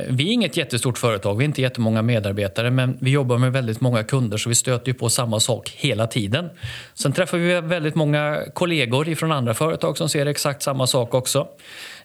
vi 0.08 0.29
är 0.29 0.32
inget 0.32 0.56
jättestort 0.56 0.99
företag, 0.99 1.35
vi 1.35 1.44
är 1.44 1.46
inte 1.49 1.62
jättemånga 1.62 2.02
medarbetare 2.02 2.70
men 2.70 2.99
vi 3.00 3.11
jobbar 3.11 3.38
med 3.38 3.52
väldigt 3.52 3.81
många 3.81 4.05
kunder 4.05 4.37
så 4.37 4.49
vi 4.49 4.55
stöter 4.55 4.88
ju 4.88 4.94
på 4.94 5.08
samma 5.08 5.41
sak 5.41 5.73
hela 5.76 6.06
tiden. 6.06 6.50
Sen 6.94 7.13
träffar 7.13 7.39
vi 7.39 7.60
väldigt 7.60 7.94
många 7.94 8.43
kollegor 8.55 9.15
från 9.15 9.32
andra 9.32 9.55
företag 9.55 9.98
som 9.98 10.08
ser 10.08 10.27
exakt 10.27 10.63
samma 10.63 10.86
sak 10.86 11.15
också. 11.15 11.48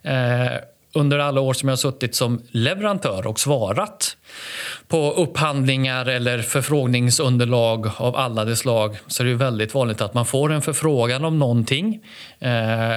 Eh, 0.01 0.51
under 0.93 1.19
alla 1.19 1.41
år 1.41 1.53
som 1.53 1.69
jag 1.69 1.72
har 1.72 1.77
suttit 1.77 2.15
som 2.15 2.41
leverantör 2.51 3.27
och 3.27 3.39
svarat 3.39 4.17
på 4.88 5.12
upphandlingar 5.12 6.05
eller 6.05 6.41
förfrågningsunderlag 6.41 7.91
av 7.98 8.15
alla 8.15 8.46
de 8.46 8.55
slag 8.55 8.98
så 9.08 9.24
är 9.24 9.27
det 9.27 9.36
väldigt 9.36 9.74
vanligt 9.74 10.01
att 10.01 10.13
man 10.13 10.25
får 10.25 10.51
en 10.51 10.62
förfrågan 10.62 11.25
om 11.25 11.39
någonting 11.39 12.00
eh, 12.39 12.93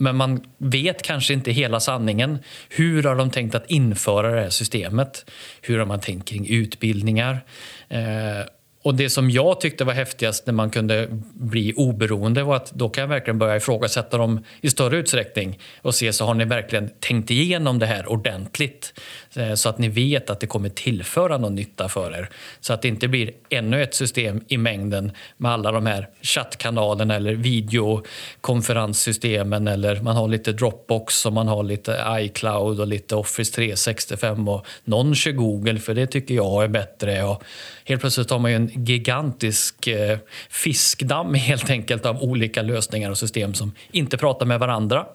men 0.00 0.16
man 0.16 0.40
vet 0.58 1.02
kanske 1.02 1.34
inte 1.34 1.50
hela 1.50 1.80
sanningen. 1.80 2.38
Hur 2.68 3.02
har 3.02 3.16
de 3.16 3.30
tänkt 3.30 3.54
att 3.54 3.70
införa 3.70 4.34
det 4.34 4.40
här 4.40 4.50
systemet? 4.50 5.30
Hur 5.60 5.78
har 5.78 5.86
man 5.86 6.00
tänkt 6.00 6.28
kring 6.28 6.46
utbildningar? 6.46 7.40
Eh, 7.88 8.46
och 8.82 8.94
Det 8.94 9.10
som 9.10 9.30
jag 9.30 9.60
tyckte 9.60 9.84
var 9.84 9.92
häftigast 9.92 10.46
när 10.46 10.54
man 10.54 10.70
kunde 10.70 11.08
bli 11.34 11.72
oberoende 11.76 12.42
var 12.42 12.56
att 12.56 12.72
då 12.72 12.88
kan 12.88 13.02
jag 13.02 13.08
verkligen 13.08 13.38
börja 13.38 13.56
ifrågasätta 13.56 14.18
dem 14.18 14.44
i 14.60 14.70
större 14.70 14.96
utsträckning 14.96 15.58
och 15.82 15.94
se 15.94 16.12
så 16.12 16.24
har 16.24 16.34
ni 16.34 16.44
verkligen 16.44 16.90
tänkt 17.00 17.30
igenom 17.30 17.78
det 17.78 17.86
här 17.86 18.12
ordentligt 18.12 19.00
eh, 19.36 19.54
så 19.54 19.68
att 19.68 19.78
ni 19.78 19.88
vet 19.88 20.30
att 20.30 20.40
det 20.40 20.46
kommer 20.46 20.68
tillföra 20.68 21.38
någon 21.38 21.54
nytta 21.54 21.88
för 21.88 22.18
er. 22.18 22.28
Så 22.60 22.72
att 22.72 22.82
det 22.82 22.88
inte 22.88 23.08
blir 23.08 23.30
ännu 23.48 23.82
ett 23.82 23.94
system 23.94 24.40
i 24.48 24.56
mängden 24.56 25.12
med 25.36 25.52
alla 25.52 25.72
de 25.72 25.86
här 25.86 26.08
chattkanalerna 26.22 27.16
eller 27.16 27.34
videokonferenssystemen 27.34 29.68
eller 29.68 30.00
man 30.00 30.16
har 30.16 30.28
lite 30.28 30.52
Dropbox 30.52 31.26
och 31.26 31.32
man 31.32 31.48
har 31.48 31.62
lite 31.62 32.04
iCloud 32.10 32.80
och 32.80 32.86
lite 32.86 33.16
Office 33.16 33.54
365 33.54 34.48
och 34.48 34.66
någon 34.84 35.14
kör 35.14 35.32
Google 35.32 35.78
för 35.78 35.94
det 35.94 36.06
tycker 36.06 36.34
jag 36.34 36.64
är 36.64 36.68
bättre. 36.68 37.24
Och 37.24 37.42
helt 37.84 38.00
plötsligt 38.00 38.30
har 38.30 38.38
man 38.38 38.50
ju 38.50 38.69
en 38.74 38.84
gigantisk 38.84 39.86
eh, 39.86 40.18
fiskdamm 40.50 41.34
helt 41.34 41.70
enkelt 41.70 42.06
av 42.06 42.22
olika 42.22 42.62
lösningar 42.62 43.10
och 43.10 43.18
system 43.18 43.54
som 43.54 43.72
inte 43.92 44.16
pratar 44.16 44.46
med 44.46 44.60
varandra. 44.60 45.06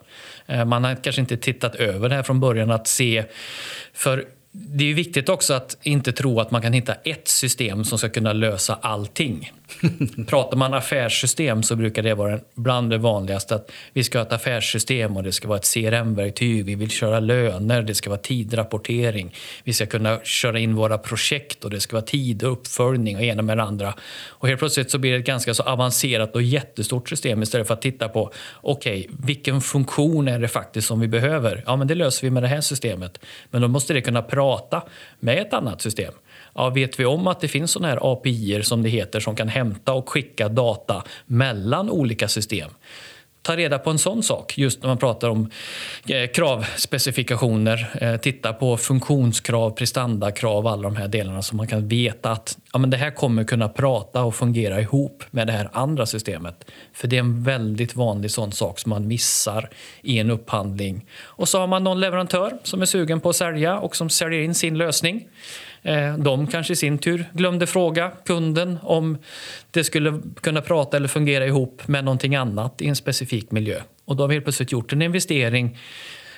Eh, 0.46 0.66
man 0.66 0.84
har 0.84 0.96
kanske 0.96 1.22
inte 1.22 1.38
tittat 1.38 1.76
över 1.76 2.10
det 2.10 2.16
här 2.16 2.24
från 2.24 2.40
början 2.40 2.72
att 2.72 2.88
se 2.88 3.24
för 3.94 4.26
det 4.58 4.92
är 4.92 4.94
viktigt 4.94 5.30
också 5.30 5.54
att 5.54 5.78
inte 5.84 6.12
tro 6.12 6.40
att 6.40 6.52
man 6.52 6.62
kan 6.62 6.74
hitta 6.74 6.94
ett 6.94 7.28
system 7.28 7.84
som 7.84 7.98
ska 7.98 8.10
kunna 8.10 8.34
lösa 8.34 8.76
allting. 8.82 9.52
Pratar 10.28 10.58
man 10.58 10.74
affärssystem 10.74 11.64
så 11.64 11.76
brukar 11.76 12.04
det 12.04 12.14
vara 12.14 12.40
bland 12.54 12.90
det 12.90 12.98
vanligaste 12.98 13.56
att 13.56 13.72
vi 13.94 14.04
ska 14.04 14.18
ha 14.18 14.26
ett 14.26 14.34
affärssystem 14.34 15.18
och 15.18 15.24
det 15.24 15.32
ska 15.32 15.48
vara 15.48 15.58
ett 15.58 15.74
CRM-verktyg, 15.74 16.66
vi 16.66 16.76
vill 16.76 16.90
köra 16.90 17.20
löner, 17.20 17.82
det 17.82 17.96
ska 17.96 18.10
vara 18.10 18.20
tidrapportering, 18.20 19.36
vi 19.64 19.74
ska 19.74 19.86
kunna 19.86 20.20
köra 20.24 20.60
in 20.60 20.76
våra 20.76 20.98
projekt 20.98 21.64
och 21.64 21.70
det 21.70 21.80
ska 21.80 21.96
vara 21.96 22.06
tid 22.06 22.44
och 22.44 22.52
uppföljning 22.52 23.16
och 23.16 23.24
ena 23.24 23.42
med 23.42 23.58
det 23.58 23.64
andra. 23.64 23.94
Och 24.28 24.48
helt 24.48 24.60
plötsligt 24.60 24.92
så 24.92 24.98
blir 24.98 25.12
det 25.12 25.18
ett 25.18 25.26
ganska 25.26 25.54
så 25.54 25.64
avancerat 25.64 26.36
och 26.36 26.42
jättestort 26.42 27.10
system 27.10 27.44
istället 27.44 27.68
för 27.68 27.74
att 27.74 27.82
titta 27.82 28.10
på 28.10 28.32
okej, 28.62 29.00
okay, 29.00 29.16
vilken 29.26 29.62
funktion 29.62 30.28
är 30.28 30.40
det 30.40 30.48
faktiskt 30.48 30.88
som 30.88 31.00
vi 31.00 31.08
behöver? 31.08 31.64
Ja, 31.66 31.76
men 31.76 31.88
det 31.88 31.96
löser 31.96 32.28
vi 32.28 32.32
med 32.32 32.44
det 32.44 32.48
här 32.48 32.62
systemet. 32.62 33.20
Men 33.52 33.62
då 33.62 33.68
måste 33.68 33.94
det 33.94 34.02
kunna 34.02 34.22
prata 34.22 34.45
med 35.20 35.42
ett 35.42 35.54
annat 35.54 35.82
system. 35.82 36.14
Ja, 36.56 36.70
vet 36.70 37.00
vi 37.00 37.06
om 37.06 37.28
att 37.28 37.40
det 37.40 37.48
finns 37.48 37.72
såna 37.72 37.88
här 37.88 38.14
API 38.14 38.64
som 38.64 38.84
det 38.84 38.90
heter 38.90 39.20
som 39.20 39.36
kan 39.36 39.48
hämta 39.48 39.94
och 39.94 40.10
skicka 40.10 40.50
data 40.50 41.04
mellan 41.26 41.90
olika 41.90 42.28
system? 42.28 42.70
Ta 43.46 43.56
reda 43.56 43.80
på 43.80 43.90
en 43.90 44.00
sån 44.00 44.24
sak, 44.24 44.58
just 44.58 44.82
när 44.82 44.88
man 44.88 44.98
pratar 44.98 45.30
om 45.30 45.50
eh, 46.08 46.30
kravspecifikationer. 46.30 47.90
Eh, 48.02 48.18
titta 48.18 48.54
på 48.54 48.78
funktionskrav, 48.78 49.72
prestandakrav, 49.72 50.68
alla 50.68 50.82
de 50.82 50.96
här 50.96 51.08
delarna 51.08 51.42
så 51.42 51.56
man 51.56 51.68
kan 51.68 51.88
veta 51.88 52.32
att 52.32 52.58
ja, 52.74 52.80
men 52.80 52.90
det 52.90 52.98
här 52.98 53.12
kommer 53.12 53.44
kunna 53.44 53.70
prata 53.70 54.24
och 54.24 54.36
fungera 54.36 54.82
ihop 54.82 55.24
med 55.32 55.48
det 55.48 55.54
här 55.54 55.70
andra 55.74 56.06
systemet. 56.06 56.66
För 56.94 57.08
det 57.08 57.16
är 57.16 57.20
en 57.20 57.44
väldigt 57.44 57.96
vanlig 57.96 58.32
sån 58.32 58.52
sak 58.52 58.80
som 58.80 58.90
man 58.90 59.08
missar 59.08 59.70
i 60.02 60.20
en 60.20 60.32
upphandling. 60.32 61.06
Och 61.24 61.50
så 61.50 61.60
har 61.60 61.68
man 61.68 61.84
någon 61.84 62.00
leverantör 62.00 62.58
som 62.64 62.82
är 62.82 62.86
sugen 62.86 63.22
på 63.22 63.30
att 63.30 63.36
sälja 63.36 63.80
och 63.80 63.96
som 63.96 64.10
säljer 64.10 64.42
in 64.42 64.56
sin 64.56 64.78
lösning. 64.78 65.28
Eh, 65.86 66.18
de 66.18 66.48
kanske 66.48 66.74
i 66.74 66.76
sin 66.76 66.98
tur 66.98 67.26
glömde 67.34 67.68
fråga 67.68 68.12
kunden 68.26 68.80
om 68.82 69.18
det 69.72 69.84
skulle 69.84 70.22
kunna 70.42 70.62
prata 70.62 70.98
eller 70.98 71.08
fungera 71.08 71.46
ihop 71.46 71.88
med 71.88 72.06
någonting 72.06 72.36
annat 72.36 72.82
i 72.82 72.88
en 72.88 72.96
specifik 72.96 73.52
miljö. 73.52 73.82
Och 74.06 74.16
då 74.16 74.24
har 74.24 74.28
vi 74.28 74.36
helt 74.36 74.46
plötsligt 74.46 74.72
gjort 74.72 74.94
en 74.94 75.02
investering 75.02 75.78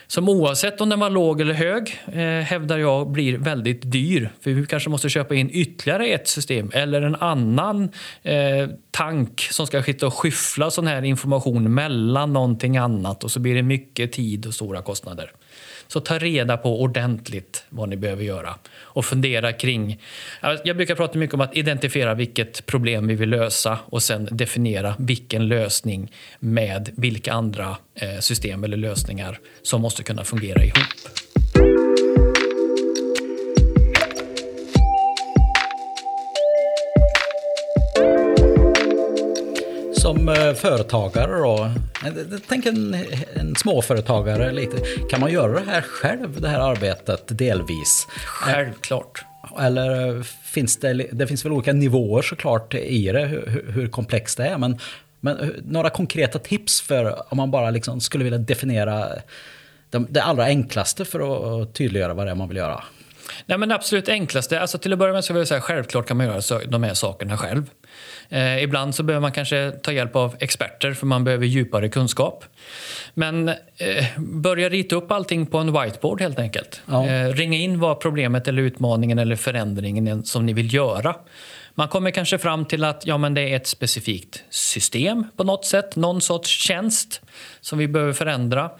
som 0.07 0.29
oavsett 0.29 0.81
om 0.81 0.89
den 0.89 0.99
var 0.99 1.09
låg 1.09 1.41
eller 1.41 1.53
hög 1.53 1.99
eh, 2.07 2.45
hävdar 2.45 2.77
jag 2.77 3.11
blir 3.11 3.37
väldigt 3.37 3.91
dyr. 3.91 4.29
För 4.41 4.51
vi 4.51 4.65
kanske 4.65 4.89
måste 4.89 5.09
köpa 5.09 5.35
in 5.35 5.49
ytterligare 5.53 6.07
ett 6.07 6.27
system 6.27 6.71
eller 6.73 7.01
en 7.01 7.15
annan 7.15 7.89
eh, 8.23 8.69
tank 8.91 9.47
som 9.51 9.67
ska 9.67 9.83
skicka 9.83 10.07
och 10.07 10.13
skyffla 10.13 10.71
sån 10.71 10.87
här 10.87 11.03
information 11.03 11.73
mellan 11.73 12.33
någonting 12.33 12.77
annat 12.77 13.23
och 13.23 13.31
så 13.31 13.39
blir 13.39 13.55
det 13.55 13.63
mycket 13.63 14.11
tid 14.11 14.45
och 14.45 14.53
stora 14.53 14.81
kostnader. 14.81 15.31
Så 15.87 15.99
ta 15.99 16.17
reda 16.17 16.57
på 16.57 16.81
ordentligt 16.81 17.65
vad 17.69 17.89
ni 17.89 17.97
behöver 17.97 18.23
göra 18.23 18.55
och 18.79 19.05
fundera 19.05 19.53
kring... 19.53 20.01
Alltså, 20.39 20.67
jag 20.67 20.77
brukar 20.77 20.95
prata 20.95 21.17
mycket 21.17 21.33
om 21.33 21.41
att 21.41 21.57
identifiera 21.57 22.13
vilket 22.13 22.65
problem 22.65 23.07
vi 23.07 23.15
vill 23.15 23.29
lösa 23.29 23.79
och 23.85 24.03
sen 24.03 24.27
definiera 24.31 24.95
vilken 24.99 25.47
lösning 25.47 26.11
med 26.39 26.89
vilka 26.95 27.33
andra 27.33 27.77
eh, 27.95 28.19
system 28.19 28.63
eller 28.63 28.77
lösningar 28.77 29.39
som 29.61 29.81
måste 29.81 30.03
kunna 30.03 30.23
fungera 30.23 30.63
ihop. 30.63 30.77
som 40.07 40.29
eh, 40.29 40.53
företagare 40.53 41.37
då, 41.37 41.71
tänk 42.47 42.65
en, 42.65 43.05
en 43.33 43.55
småföretagare 43.55 44.51
lite, 44.51 44.77
kan 45.09 45.19
man 45.19 45.31
göra 45.31 45.59
det 45.59 45.65
här 45.65 45.81
själv, 45.81 46.41
det 46.41 46.49
här 46.49 46.59
arbetet 46.59 47.23
delvis? 47.27 48.07
Självklart. 48.25 49.25
Eller 49.59 50.23
finns 50.23 50.77
det, 50.77 50.93
det 50.93 51.27
finns 51.27 51.45
väl 51.45 51.51
olika 51.51 51.73
nivåer 51.73 52.21
såklart 52.21 52.73
i 52.73 53.11
det, 53.11 53.25
hur, 53.25 53.71
hur 53.73 53.87
komplext 53.87 54.37
det 54.37 54.47
är, 54.47 54.57
men, 54.57 54.79
men 55.19 55.53
några 55.65 55.89
konkreta 55.89 56.39
tips 56.39 56.81
för 56.81 57.23
om 57.31 57.37
man 57.37 57.51
bara 57.51 57.69
liksom 57.69 58.01
skulle 58.01 58.23
vilja 58.23 58.39
definiera 58.39 59.07
det 59.89 60.21
allra 60.21 60.45
enklaste 60.45 61.05
för 61.05 61.19
att 61.61 61.73
tydliggöra 61.73 62.13
vad 62.13 62.27
det 62.27 62.31
är 62.31 62.35
man 62.35 62.47
vill 62.47 62.57
göra? 62.57 62.83
Nej, 63.45 63.57
men 63.57 63.71
absolut 63.71 64.09
enklaste, 64.09 64.61
alltså 64.61 64.77
till 64.77 64.93
att 64.93 64.99
börja 64.99 65.13
med 65.13 65.23
så 65.23 65.33
vill 65.33 65.39
jag 65.39 65.47
säga 65.47 65.61
självklart 65.61 66.07
kan 66.07 66.17
man 66.17 66.25
göra 66.25 66.61
de 66.65 66.83
här 66.83 66.93
sakerna 66.93 67.37
själv. 67.37 67.69
Eh, 68.29 68.63
ibland 68.63 68.95
så 68.95 69.03
behöver 69.03 69.21
man 69.21 69.31
kanske 69.31 69.71
ta 69.71 69.91
hjälp 69.91 70.15
av 70.15 70.35
experter 70.39 70.93
för 70.93 71.05
man 71.05 71.23
behöver 71.23 71.45
djupare 71.45 71.89
kunskap. 71.89 72.45
Men 73.13 73.49
eh, 73.49 73.55
börja 74.17 74.69
rita 74.69 74.95
upp 74.95 75.11
allting 75.11 75.45
på 75.45 75.57
en 75.57 75.81
whiteboard 75.81 76.21
helt 76.21 76.39
enkelt. 76.39 76.81
Ja. 76.85 77.07
Eh, 77.07 77.33
ringa 77.33 77.57
in 77.57 77.79
vad 77.79 77.99
problemet 77.99 78.47
eller 78.47 78.61
utmaningen 78.61 79.19
eller 79.19 79.35
förändringen 79.35 80.07
är 80.07 80.21
som 80.23 80.45
ni 80.45 80.53
vill 80.53 80.73
göra. 80.73 81.15
Man 81.79 81.87
kommer 81.87 82.11
kanske 82.11 82.37
fram 82.37 82.65
till 82.65 82.83
att 82.83 83.05
ja, 83.05 83.17
men 83.17 83.33
det 83.33 83.41
är 83.41 83.55
ett 83.55 83.67
specifikt 83.67 84.43
system 84.49 85.23
på 85.35 85.43
något 85.43 85.65
sätt, 85.65 85.95
någon 85.95 86.21
sorts 86.21 86.49
tjänst 86.49 87.21
som 87.61 87.79
vi 87.79 87.87
behöver 87.87 88.13
förändra. 88.13 88.71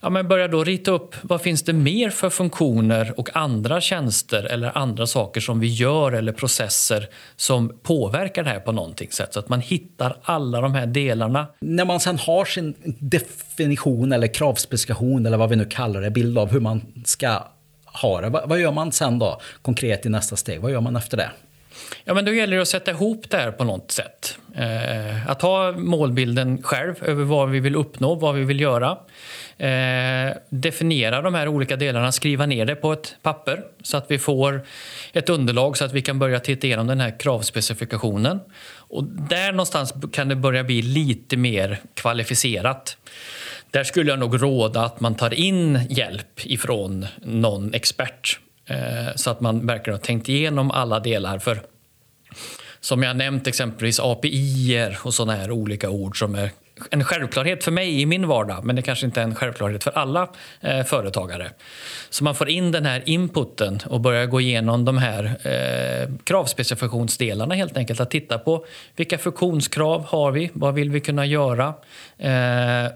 Ja, 0.00 0.10
men 0.10 0.28
börja 0.28 0.48
då 0.48 0.64
rita 0.64 0.90
upp 0.90 1.14
vad 1.22 1.42
finns 1.42 1.62
det 1.62 1.72
mer 1.72 2.10
för 2.10 2.30
funktioner 2.30 3.20
och 3.20 3.36
andra 3.36 3.80
tjänster 3.80 4.44
eller 4.44 4.78
andra 4.78 5.06
saker 5.06 5.40
som 5.40 5.60
vi 5.60 5.66
gör 5.66 6.12
eller 6.12 6.32
processer 6.32 7.08
som 7.36 7.78
påverkar 7.82 8.44
det 8.44 8.50
här 8.50 8.60
på 8.60 8.72
någonting 8.72 9.10
sätt 9.10 9.34
så 9.34 9.38
att 9.40 9.48
man 9.48 9.60
hittar 9.60 10.16
alla 10.22 10.60
de 10.60 10.74
här 10.74 10.86
delarna. 10.86 11.46
När 11.60 11.84
man 11.84 12.00
sen 12.00 12.18
har 12.18 12.44
sin 12.44 12.74
definition 12.98 14.12
eller 14.12 14.34
kravspecifikation 14.34 15.26
eller 15.26 15.36
vad 15.36 15.50
vi 15.50 15.56
nu 15.56 15.64
kallar 15.64 16.00
det, 16.00 16.10
bild 16.10 16.38
av 16.38 16.50
hur 16.50 16.60
man 16.60 17.02
ska 17.04 17.42
ha 17.84 18.20
det. 18.20 18.28
Vad 18.28 18.60
gör 18.60 18.72
man 18.72 18.92
sen 18.92 19.18
då 19.18 19.40
konkret 19.62 20.06
i 20.06 20.08
nästa 20.08 20.36
steg? 20.36 20.60
Vad 20.60 20.72
gör 20.72 20.80
man 20.80 20.96
efter 20.96 21.16
det? 21.16 21.30
Ja, 22.04 22.14
men 22.14 22.24
då 22.24 22.32
gäller 22.32 22.56
det 22.56 22.62
att 22.62 22.68
sätta 22.68 22.90
ihop 22.90 23.30
det 23.30 23.36
här 23.36 23.50
på 23.50 23.64
något 23.64 23.90
sätt. 23.90 24.38
Eh, 24.54 25.30
att 25.30 25.42
ha 25.42 25.72
målbilden 25.72 26.62
själv 26.62 26.94
över 27.04 27.24
vad 27.24 27.50
vi 27.50 27.60
vill 27.60 27.76
uppnå, 27.76 28.14
vad 28.14 28.34
vi 28.34 28.44
vill 28.44 28.60
göra. 28.60 28.98
Eh, 29.58 30.36
definiera 30.48 31.22
de 31.22 31.34
här 31.34 31.48
olika 31.48 31.76
delarna, 31.76 32.12
skriva 32.12 32.46
ner 32.46 32.66
det 32.66 32.74
på 32.74 32.92
ett 32.92 33.16
papper 33.22 33.64
så 33.82 33.96
att 33.96 34.06
vi 34.08 34.18
får 34.18 34.66
ett 35.12 35.28
underlag 35.28 35.76
så 35.76 35.84
att 35.84 35.92
vi 35.92 36.02
kan 36.02 36.18
börja 36.18 36.40
titta 36.40 36.66
igenom 36.66 36.86
den 36.86 37.00
här 37.00 37.18
kravspecifikationen. 37.18 38.40
Och 38.74 39.04
där 39.04 39.52
någonstans 39.52 39.94
kan 40.12 40.28
det 40.28 40.36
börja 40.36 40.64
bli 40.64 40.82
lite 40.82 41.36
mer 41.36 41.80
kvalificerat. 41.94 42.96
Där 43.70 43.84
skulle 43.84 44.10
jag 44.10 44.18
nog 44.18 44.42
råda 44.42 44.84
att 44.84 45.00
man 45.00 45.14
tar 45.14 45.34
in 45.34 45.80
hjälp 45.90 46.46
ifrån 46.46 47.06
någon 47.22 47.74
expert 47.74 48.38
eh, 48.66 49.14
så 49.16 49.30
att 49.30 49.40
man 49.40 49.66
verkligen 49.66 49.94
har 49.94 50.04
tänkt 50.04 50.28
igenom 50.28 50.70
alla 50.70 51.00
delar. 51.00 51.38
För 51.38 51.62
som 52.80 53.02
jag 53.02 53.16
nämnt 53.16 53.46
exempelvis 53.46 54.00
API 54.00 54.96
och 55.04 55.14
sådana 55.14 55.36
här 55.36 55.50
olika 55.50 55.90
ord 55.90 56.18
som 56.18 56.34
är 56.34 56.50
en 56.90 57.04
självklarhet 57.04 57.64
för 57.64 57.70
mig 57.70 58.00
i 58.00 58.06
min 58.06 58.28
vardag 58.28 58.64
men 58.64 58.76
det 58.76 58.82
kanske 58.82 59.06
inte 59.06 59.20
är 59.20 59.24
en 59.24 59.34
självklarhet 59.34 59.84
för 59.84 59.90
alla 59.90 60.28
eh, 60.60 60.84
företagare. 60.84 61.50
Så 62.10 62.24
man 62.24 62.34
får 62.34 62.48
in 62.48 62.72
den 62.72 62.86
här 62.86 63.02
inputen 63.06 63.78
och 63.86 64.00
börjar 64.00 64.26
gå 64.26 64.40
igenom 64.40 64.84
de 64.84 64.98
här 64.98 65.24
eh, 65.24 66.10
kravspecifikationsdelarna 66.24 67.54
helt 67.54 67.76
enkelt. 67.76 68.00
Att 68.00 68.10
titta 68.10 68.38
på 68.38 68.66
vilka 68.96 69.18
funktionskrav 69.18 70.04
har 70.04 70.32
vi? 70.32 70.50
Vad 70.52 70.74
vill 70.74 70.90
vi 70.90 71.00
kunna 71.00 71.26
göra? 71.26 71.74
Eh, 72.18 72.92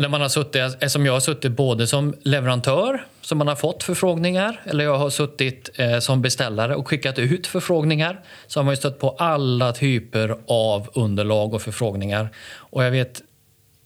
när 0.00 0.08
man 0.08 0.20
har 0.20 0.28
suttit, 0.28 0.90
som 0.90 1.06
jag 1.06 1.12
har 1.12 1.20
suttit 1.20 1.52
både 1.52 1.86
som 1.86 2.14
leverantör, 2.22 3.04
som 3.20 3.38
man 3.38 3.48
har 3.48 3.56
fått 3.56 3.82
förfrågningar, 3.82 4.60
eller 4.64 4.84
jag 4.84 4.98
har 4.98 5.10
suttit 5.10 5.70
eh, 5.74 5.98
som 5.98 6.22
beställare 6.22 6.74
och 6.74 6.88
skickat 6.88 7.18
ut 7.18 7.46
förfrågningar, 7.46 8.20
så 8.46 8.60
har 8.60 8.64
man 8.64 8.72
ju 8.72 8.76
stött 8.76 8.98
på 8.98 9.10
alla 9.10 9.72
typer 9.72 10.36
av 10.46 10.88
underlag 10.94 11.54
och 11.54 11.62
förfrågningar. 11.62 12.28
Och 12.56 12.84
jag 12.84 12.90
vet 12.90 13.22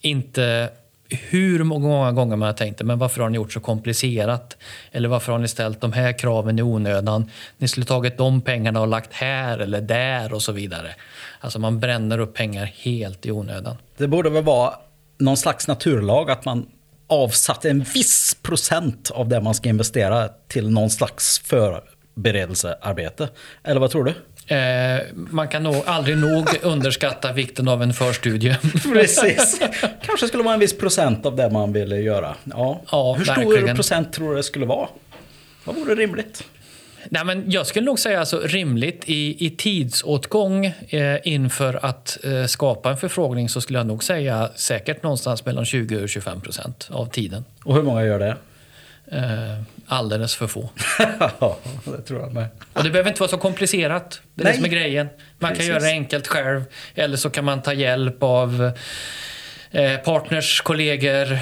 inte 0.00 0.70
hur 1.08 1.64
många 1.64 2.12
gånger 2.12 2.36
man 2.36 2.46
har 2.46 2.52
tänkt 2.52 2.82
men 2.82 2.98
varför 2.98 3.22
har 3.22 3.28
ni 3.28 3.36
gjort 3.36 3.52
så 3.52 3.60
komplicerat? 3.60 4.56
Eller 4.92 5.08
varför 5.08 5.32
har 5.32 5.38
ni 5.38 5.48
ställt 5.48 5.80
de 5.80 5.92
här 5.92 6.18
kraven 6.18 6.58
i 6.58 6.62
onödan? 6.62 7.30
Ni 7.58 7.68
skulle 7.68 7.86
tagit 7.86 8.18
de 8.18 8.40
pengarna 8.40 8.80
och 8.80 8.88
lagt 8.88 9.12
här 9.12 9.58
eller 9.58 9.80
där 9.80 10.32
och 10.32 10.42
så 10.42 10.52
vidare. 10.52 10.94
Alltså 11.40 11.58
man 11.58 11.80
bränner 11.80 12.18
upp 12.18 12.34
pengar 12.34 12.64
helt 12.64 13.26
i 13.26 13.30
onödan. 13.30 13.76
Det 13.96 14.08
borde 14.08 14.30
väl 14.30 14.44
vara 14.44 14.74
någon 15.22 15.36
slags 15.36 15.68
naturlag 15.68 16.30
att 16.30 16.44
man 16.44 16.66
avsatte 17.06 17.70
en 17.70 17.82
viss 17.94 18.36
procent 18.42 19.10
av 19.10 19.28
det 19.28 19.40
man 19.40 19.54
ska 19.54 19.68
investera 19.68 20.28
till 20.48 20.70
någon 20.70 20.90
slags 20.90 21.38
förberedelsearbete. 21.38 23.28
Eller 23.64 23.80
vad 23.80 23.90
tror 23.90 24.04
du? 24.04 24.14
Eh, 24.54 25.00
man 25.14 25.48
kan 25.48 25.62
nog 25.62 25.82
aldrig 25.86 26.18
nog 26.18 26.48
underskatta 26.62 27.32
vikten 27.32 27.68
av 27.68 27.82
en 27.82 27.94
förstudie. 27.94 28.56
Precis. 28.92 29.60
Kanske 30.06 30.28
skulle 30.28 30.42
vara 30.42 30.54
en 30.54 30.60
viss 30.60 30.78
procent 30.78 31.26
av 31.26 31.36
det 31.36 31.50
man 31.50 31.72
ville 31.72 31.96
göra. 31.96 32.36
Ja. 32.44 32.80
ja 32.90 33.14
Hur 33.18 33.24
stor 33.24 33.34
verkligen. 33.34 33.76
procent 33.76 34.12
tror 34.12 34.30
du 34.30 34.36
det 34.36 34.42
skulle 34.42 34.66
vara? 34.66 34.88
Vad 35.64 35.76
vore 35.76 35.94
rimligt? 35.94 36.44
Nej, 37.08 37.24
men 37.24 37.50
jag 37.50 37.66
skulle 37.66 37.86
nog 37.86 37.98
säga 37.98 38.20
alltså 38.20 38.40
rimligt 38.40 39.04
i, 39.06 39.46
i 39.46 39.50
tidsåtgång 39.50 40.66
eh, 40.88 41.18
inför 41.24 41.86
att 41.86 42.18
eh, 42.24 42.44
skapa 42.44 42.90
en 42.90 42.96
förfrågning 42.96 43.48
så 43.48 43.60
skulle 43.60 43.78
jag 43.78 43.86
nog 43.86 44.04
säga 44.04 44.50
säkert 44.54 45.02
någonstans 45.02 45.44
mellan 45.44 45.64
20 45.64 46.02
och 46.02 46.08
25 46.08 46.40
procent 46.40 46.88
av 46.90 47.06
tiden. 47.06 47.44
Och 47.64 47.74
hur 47.74 47.82
många 47.82 48.04
gör 48.04 48.18
det? 48.18 48.36
Eh, 49.12 49.62
alldeles 49.86 50.34
för 50.34 50.46
få. 50.46 50.70
ja, 51.38 51.58
det 51.84 52.02
tror 52.02 52.20
jag 52.20 52.34
med. 52.34 52.46
Och 52.72 52.84
det 52.84 52.90
behöver 52.90 53.10
inte 53.10 53.20
vara 53.20 53.30
så 53.30 53.38
komplicerat. 53.38 54.20
Det 54.34 54.42
är 54.42 54.44
Nej. 54.44 54.52
det 54.52 54.56
som 54.56 54.64
är 54.64 54.68
grejen. 54.68 55.08
Man 55.38 55.50
Precis. 55.50 55.66
kan 55.66 55.74
göra 55.74 55.84
det 55.84 55.90
enkelt 55.90 56.26
själv. 56.26 56.64
Eller 56.94 57.16
så 57.16 57.30
kan 57.30 57.44
man 57.44 57.62
ta 57.62 57.72
hjälp 57.72 58.22
av 58.22 58.72
eh, 59.70 59.96
partners, 59.96 60.60
kollegor, 60.60 61.38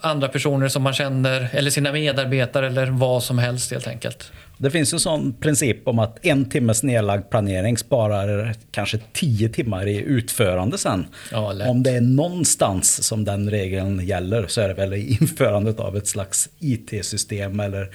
andra 0.00 0.28
personer 0.28 0.68
som 0.68 0.82
man 0.82 0.92
känner, 0.92 1.48
eller 1.52 1.70
sina 1.70 1.92
medarbetare 1.92 2.66
eller 2.66 2.86
vad 2.86 3.22
som 3.22 3.38
helst 3.38 3.72
helt 3.72 3.86
enkelt. 3.86 4.32
Det 4.62 4.70
finns 4.70 4.92
en 4.92 5.00
sån 5.00 5.32
princip 5.32 5.88
om 5.88 5.98
att 5.98 6.26
en 6.26 6.44
timmes 6.44 6.82
nedlagd 6.82 7.30
planering 7.30 7.78
sparar 7.78 8.54
kanske 8.70 8.98
tio 9.12 9.48
timmar 9.48 9.88
i 9.88 9.96
utförande 9.96 10.78
sen. 10.78 11.06
Ja. 11.32 11.68
Om 11.68 11.82
det 11.82 11.90
är 11.90 12.00
någonstans 12.00 13.02
som 13.02 13.24
den 13.24 13.50
regeln 13.50 14.06
gäller 14.06 14.46
så 14.46 14.60
är 14.60 14.68
det 14.68 14.74
väl 14.74 14.94
i 14.94 15.18
införandet 15.20 15.80
av 15.80 15.96
ett 15.96 16.06
slags 16.06 16.48
IT-system 16.58 17.60
eller 17.60 17.90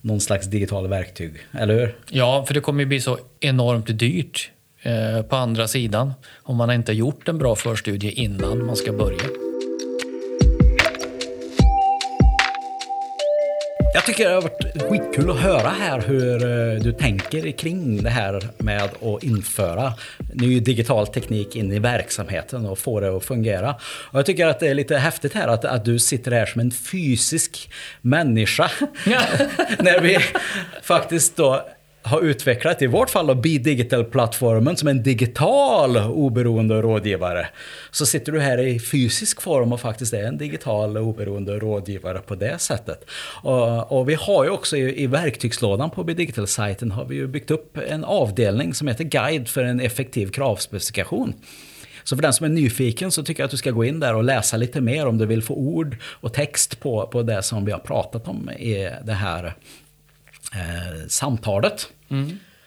någon 0.00 0.20
slags 0.20 0.46
digital 0.46 0.88
verktyg, 0.88 1.34
eller 1.52 1.74
hur? 1.74 1.96
Ja, 2.08 2.44
för 2.46 2.54
det 2.54 2.60
kommer 2.60 2.80
ju 2.80 2.86
bli 2.86 3.00
så 3.00 3.18
enormt 3.40 3.98
dyrt 3.98 4.50
eh, 4.82 5.22
på 5.22 5.36
andra 5.36 5.68
sidan 5.68 6.12
om 6.42 6.56
man 6.56 6.70
inte 6.70 6.92
gjort 6.92 7.28
en 7.28 7.38
bra 7.38 7.56
förstudie 7.56 8.10
innan 8.10 8.66
man 8.66 8.76
ska 8.76 8.92
börja. 8.92 9.51
Jag 14.02 14.06
tycker 14.06 14.28
det 14.28 14.34
har 14.34 14.42
varit 14.42 14.82
skitkul 14.82 15.30
att 15.30 15.40
höra 15.40 15.68
här 15.68 16.00
hur 16.00 16.44
eh, 16.44 16.82
du 16.82 16.92
tänker 16.92 17.52
kring 17.52 18.02
det 18.02 18.10
här 18.10 18.48
med 18.58 18.82
att 18.82 19.22
införa 19.22 19.92
ny 20.34 20.60
digital 20.60 21.06
teknik 21.06 21.56
in 21.56 21.72
i 21.72 21.78
verksamheten 21.78 22.66
och 22.66 22.78
få 22.78 23.00
det 23.00 23.16
att 23.16 23.24
fungera. 23.24 23.74
Och 23.82 24.18
jag 24.18 24.26
tycker 24.26 24.46
att 24.46 24.60
det 24.60 24.68
är 24.68 24.74
lite 24.74 24.96
häftigt 24.96 25.34
här 25.34 25.48
att, 25.48 25.64
att 25.64 25.84
du 25.84 25.98
sitter 25.98 26.30
här 26.30 26.46
som 26.46 26.60
en 26.60 26.70
fysisk 26.70 27.70
människa. 28.00 28.70
När 29.78 30.00
vi 30.00 30.18
faktiskt 30.82 31.36
då 31.36 31.66
har 32.02 32.20
utvecklat, 32.20 32.82
i 32.82 32.86
vårt 32.86 33.10
fall 33.10 33.26
då, 33.26 33.34
Be 33.34 33.58
Digital-plattformen 33.58 34.76
som 34.76 34.88
en 34.88 35.02
digital 35.02 35.96
oberoende 35.96 36.82
rådgivare. 36.82 37.46
Så 37.90 38.06
sitter 38.06 38.32
du 38.32 38.40
här 38.40 38.58
i 38.58 38.80
fysisk 38.80 39.42
form 39.42 39.72
och 39.72 39.80
faktiskt 39.80 40.12
är 40.12 40.24
en 40.24 40.38
digital 40.38 40.98
oberoende 40.98 41.58
rådgivare 41.58 42.18
på 42.18 42.34
det 42.34 42.58
sättet. 42.58 43.04
Och, 43.42 43.92
och 43.92 44.08
vi 44.08 44.14
har 44.14 44.44
ju 44.44 44.50
också 44.50 44.76
i, 44.76 45.02
i 45.02 45.06
verktygslådan 45.06 45.90
på 45.90 46.04
Be 46.04 46.14
Digital-sajten 46.14 46.90
har 46.90 47.04
vi 47.04 47.14
ju 47.14 47.26
byggt 47.26 47.50
upp 47.50 47.78
en 47.88 48.04
avdelning 48.04 48.74
som 48.74 48.88
heter 48.88 49.04
Guide 49.04 49.48
för 49.48 49.64
en 49.64 49.80
effektiv 49.80 50.30
kravspecifikation. 50.30 51.34
Så 52.04 52.16
för 52.16 52.22
den 52.22 52.32
som 52.32 52.46
är 52.46 52.50
nyfiken 52.50 53.10
så 53.10 53.22
tycker 53.22 53.42
jag 53.42 53.44
att 53.44 53.50
du 53.50 53.56
ska 53.56 53.70
gå 53.70 53.84
in 53.84 54.00
där 54.00 54.14
och 54.14 54.24
läsa 54.24 54.56
lite 54.56 54.80
mer 54.80 55.06
om 55.06 55.18
du 55.18 55.26
vill 55.26 55.42
få 55.42 55.54
ord 55.54 55.96
och 56.04 56.32
text 56.32 56.80
på, 56.80 57.06
på 57.06 57.22
det 57.22 57.42
som 57.42 57.64
vi 57.64 57.72
har 57.72 57.78
pratat 57.78 58.28
om 58.28 58.50
i 58.50 58.90
det 59.04 59.12
här 59.12 59.54
eh, 60.52 61.06
samtalet. 61.08 61.88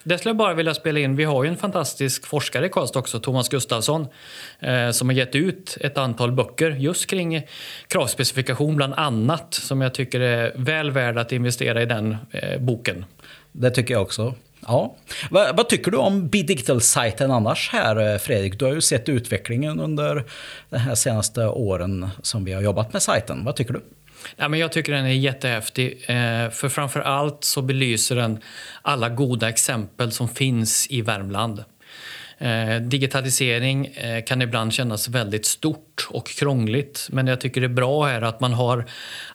Det 0.08 0.18
skulle 0.18 0.30
jag 0.30 0.38
bara 0.38 0.54
vilja 0.54 0.74
spela 0.74 1.00
in. 1.00 1.16
Vi 1.16 1.24
har 1.24 1.44
ju 1.44 1.50
en 1.50 1.58
fantastisk 1.58 2.26
forskare 2.28 2.66
i 2.66 2.70
Karlstad 2.70 3.00
också, 3.00 3.20
Thomas 3.20 3.50
Gustafsson, 3.50 4.08
eh, 4.60 4.92
som 4.92 5.10
har 5.10 5.16
gett 5.16 5.36
ut 5.36 5.78
ett 5.82 5.98
antal 5.98 6.32
böcker 6.32 6.72
just 6.72 7.10
kring 7.10 7.48
kravspecifikation 7.88 8.76
bland 8.76 8.94
annat, 8.94 9.54
som 9.54 9.82
jag 9.82 9.94
tycker 9.94 10.20
är 10.20 10.54
väl 10.56 10.92
värd 10.92 11.18
att 11.18 11.32
investera 11.32 11.82
i 11.82 11.86
den 11.86 12.18
eh, 12.32 12.60
boken. 12.60 13.06
Det 13.52 13.72
tycker 13.72 13.94
jag 13.94 14.02
också. 14.02 14.36
Ja. 14.68 14.96
Vad, 15.30 15.58
vad 15.58 15.70
tycker 15.70 15.92
du 15.92 15.98
om 15.98 16.28
Be 16.28 16.42
Digital-sajten 16.42 17.32
annars 17.32 17.70
här 17.72 18.14
eh, 18.14 18.18
Fredrik? 18.18 18.60
Du 18.60 18.66
har 18.66 18.74
ju 18.74 18.82
sett 18.82 19.10
utvecklingen 19.10 19.80
under 19.80 20.24
de 20.70 20.78
här 20.78 20.96
senaste 20.96 21.48
åren 21.48 22.10
som 22.22 22.46
vi 22.46 22.54
har 22.54 22.62
jobbat 22.62 22.94
med 22.94 23.02
sajten. 23.02 23.46
Vad 23.46 23.56
tycker 23.56 23.74
du? 23.74 23.82
Ja, 24.36 24.48
men 24.48 24.60
jag 24.60 24.72
tycker 24.72 24.94
den 24.94 25.06
är 25.06 25.10
jättehäftig. 25.10 26.06
Eh, 26.08 26.50
för 26.50 26.70
framför 26.70 27.00
allt 27.00 27.44
så 27.44 27.62
belyser 27.62 28.16
den 28.16 28.40
alla 28.82 29.10
goda 29.10 29.50
exempel 29.50 30.12
som 30.12 30.30
finns 30.30 30.88
i 30.90 31.02
Värmland. 31.02 31.64
Eh, 32.38 32.82
digitalisering 32.82 33.86
eh, 33.86 34.24
kan 34.24 34.42
ibland 34.42 34.74
kännas 34.74 35.08
väldigt 35.08 35.46
stort 35.46 36.08
och 36.10 36.28
krångligt 36.28 37.08
men 37.12 37.28
jag 37.28 37.42
tycker 37.42 37.62
det 37.62 37.68
är 37.68 37.70
bra 37.70 38.06
här 38.06 38.22
att 38.22 38.40
man 38.40 38.54
har 38.54 38.86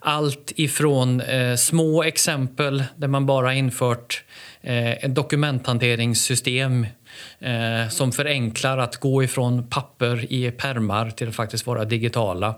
allt 0.01 0.53
ifrån 0.57 1.21
eh, 1.21 1.57
små 1.57 2.03
exempel 2.03 2.85
där 2.97 3.09
man 3.09 3.27
bara 3.27 3.55
infört 3.55 4.25
eh, 4.61 4.91
ett 4.91 5.15
dokumenthanteringssystem 5.15 6.87
eh, 7.39 7.89
som 7.89 8.13
förenklar 8.13 8.79
att 8.79 8.97
gå 8.97 9.23
ifrån 9.23 9.67
papper 9.67 10.33
i 10.33 10.51
permar 10.51 11.11
till 11.11 11.29
att 11.29 11.35
faktiskt 11.35 11.67
vara 11.67 11.85
digitala 11.85 12.55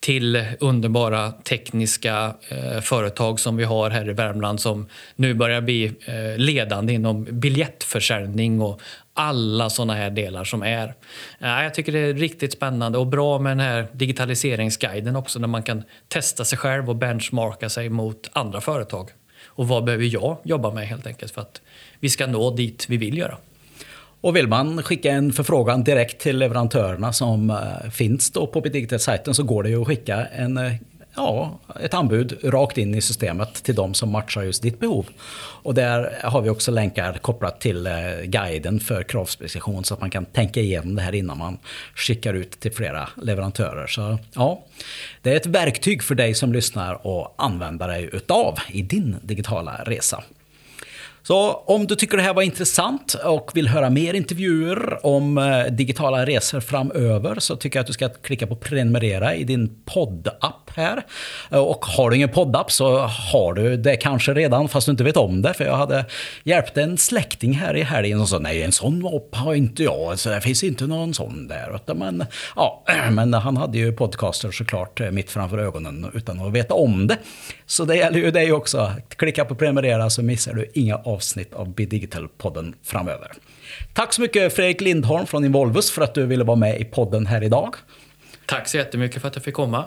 till 0.00 0.44
underbara 0.60 1.30
tekniska 1.32 2.34
eh, 2.48 2.80
företag 2.80 3.40
som 3.40 3.56
vi 3.56 3.64
har 3.64 3.90
här 3.90 4.10
i 4.10 4.12
Värmland 4.12 4.60
som 4.60 4.86
nu 5.16 5.34
börjar 5.34 5.60
bli 5.60 5.84
eh, 5.84 6.38
ledande 6.38 6.92
inom 6.92 7.24
biljettförsäljning 7.30 8.60
och 8.60 8.80
alla 9.14 9.70
såna 9.70 9.94
här 9.94 10.10
delar 10.10 10.44
som 10.44 10.62
är. 10.62 10.94
Eh, 11.38 11.62
jag 11.62 11.74
tycker 11.74 11.92
det 11.92 11.98
är 11.98 12.14
riktigt 12.14 12.52
spännande 12.52 12.98
och 12.98 13.06
bra 13.06 13.38
med 13.38 13.50
den 13.50 13.60
här 13.60 13.86
digitaliseringsguiden 13.92 15.16
också 15.16 15.38
där 15.38 15.48
man 15.48 15.62
kan 15.62 15.82
testa 16.08 16.44
sig 16.44 16.58
själv 16.58 16.90
och 16.90 16.96
benchmarka 16.96 17.68
sig 17.68 17.88
mot 17.88 18.30
andra 18.32 18.60
företag. 18.60 19.10
Och 19.46 19.68
vad 19.68 19.84
behöver 19.84 20.04
jag 20.04 20.38
jobba 20.44 20.70
med 20.70 20.88
helt 20.88 21.06
enkelt 21.06 21.32
för 21.32 21.40
att 21.40 21.60
vi 22.00 22.08
ska 22.08 22.26
nå 22.26 22.50
dit 22.50 22.86
vi 22.88 22.96
vill 22.96 23.18
göra. 23.18 23.36
Och 24.24 24.36
vill 24.36 24.48
man 24.48 24.82
skicka 24.82 25.10
en 25.10 25.32
förfrågan 25.32 25.84
direkt 25.84 26.20
till 26.20 26.38
leverantörerna 26.38 27.12
som 27.12 27.50
eh, 27.50 27.90
finns 27.90 28.30
då 28.30 28.46
på 28.46 28.60
Bidigital-sajten 28.60 29.34
så 29.34 29.42
går 29.42 29.62
det 29.62 29.68
ju 29.68 29.80
att 29.80 29.86
skicka 29.86 30.26
en, 30.26 30.56
eh, 30.56 30.72
ja, 31.16 31.60
ett 31.80 31.94
anbud 31.94 32.38
rakt 32.42 32.78
in 32.78 32.94
i 32.94 33.00
systemet 33.00 33.54
till 33.54 33.74
de 33.74 33.94
som 33.94 34.10
matchar 34.10 34.42
just 34.42 34.62
ditt 34.62 34.80
behov. 34.80 35.06
Och 35.62 35.74
där 35.74 36.18
har 36.22 36.42
vi 36.42 36.50
också 36.50 36.70
länkar 36.70 37.12
kopplat 37.12 37.60
till 37.60 37.86
eh, 37.86 37.92
guiden 38.24 38.80
för 38.80 39.02
kravspecifikation 39.02 39.84
så 39.84 39.94
att 39.94 40.00
man 40.00 40.10
kan 40.10 40.24
tänka 40.24 40.60
igenom 40.60 40.94
det 40.94 41.02
här 41.02 41.14
innan 41.14 41.38
man 41.38 41.58
skickar 41.94 42.34
ut 42.34 42.60
till 42.60 42.72
flera 42.72 43.08
leverantörer. 43.22 43.86
Så 43.86 44.18
ja, 44.34 44.64
det 45.22 45.32
är 45.32 45.36
ett 45.36 45.46
verktyg 45.46 46.02
för 46.02 46.14
dig 46.14 46.34
som 46.34 46.52
lyssnar 46.52 47.06
och 47.06 47.34
använda 47.38 47.86
dig 47.86 48.08
utav 48.12 48.58
i 48.68 48.82
din 48.82 49.16
digitala 49.22 49.82
resa. 49.86 50.24
Så 51.26 51.52
om 51.52 51.86
du 51.86 51.94
tycker 51.94 52.16
det 52.16 52.22
här 52.22 52.34
var 52.34 52.42
intressant 52.42 53.14
och 53.14 53.50
vill 53.54 53.68
höra 53.68 53.90
mer 53.90 54.14
intervjuer 54.14 55.06
om 55.06 55.38
eh, 55.38 55.64
digitala 55.64 56.26
resor 56.26 56.60
framöver 56.60 57.38
så 57.38 57.56
tycker 57.56 57.78
jag 57.78 57.80
att 57.80 57.86
du 57.86 57.92
ska 57.92 58.08
klicka 58.08 58.46
på 58.46 58.56
prenumerera 58.56 59.34
i 59.34 59.44
din 59.44 59.82
poddapp 59.84 60.63
här. 60.76 61.02
Och 61.50 61.84
har 61.84 62.10
du 62.10 62.16
ingen 62.16 62.28
poddapp 62.28 62.72
så 62.72 62.98
har 62.98 63.54
du 63.54 63.76
det 63.76 63.96
kanske 63.96 64.34
redan 64.34 64.68
fast 64.68 64.86
du 64.86 64.90
inte 64.90 65.04
vet 65.04 65.16
om 65.16 65.42
det. 65.42 65.54
För 65.54 65.64
jag 65.64 65.76
hade 65.76 66.04
hjälpt 66.42 66.76
en 66.76 66.98
släkting 66.98 67.52
här 67.52 67.76
i 67.76 67.82
helgen 67.82 68.20
och 68.20 68.28
sa 68.28 68.38
nej 68.38 68.62
en 68.62 68.72
sån 68.72 69.06
app 69.06 69.34
har 69.34 69.54
inte 69.54 69.82
jag, 69.82 70.18
så 70.18 70.28
det 70.28 70.40
finns 70.40 70.64
inte 70.64 70.86
någon 70.86 71.14
sån 71.14 71.48
där. 71.48 71.94
Men, 71.94 72.24
ja, 72.56 72.84
men 73.10 73.34
han 73.34 73.56
hade 73.56 73.78
ju 73.78 73.92
podcaster 73.92 74.50
såklart 74.50 75.00
eh, 75.00 75.10
mitt 75.10 75.30
framför 75.30 75.58
ögonen 75.58 76.10
utan 76.14 76.40
att 76.40 76.52
veta 76.52 76.74
om 76.74 77.06
det. 77.06 77.18
Så 77.66 77.84
det 77.84 77.96
gäller 77.96 78.18
ju 78.18 78.30
dig 78.30 78.52
också. 78.52 78.92
Klicka 79.08 79.44
på 79.44 79.54
prenumerera 79.54 80.10
så 80.10 80.22
missar 80.22 80.54
du 80.54 80.70
inga 80.74 80.96
avsnitt 80.96 81.54
av 81.54 81.74
Be 81.74 81.84
Digital-podden 81.84 82.74
framöver. 82.82 83.32
Tack 83.92 84.12
så 84.12 84.20
mycket 84.20 84.56
Fredrik 84.56 84.80
Lindholm 84.80 85.26
från 85.26 85.44
Involvus 85.44 85.90
för 85.90 86.02
att 86.02 86.14
du 86.14 86.26
ville 86.26 86.44
vara 86.44 86.56
med 86.56 86.80
i 86.80 86.84
podden 86.84 87.26
här 87.26 87.42
idag. 87.42 87.74
Tack 88.46 88.68
så 88.68 88.76
jättemycket 88.76 89.20
för 89.20 89.28
att 89.28 89.34
jag 89.34 89.44
fick 89.44 89.54
komma. 89.54 89.84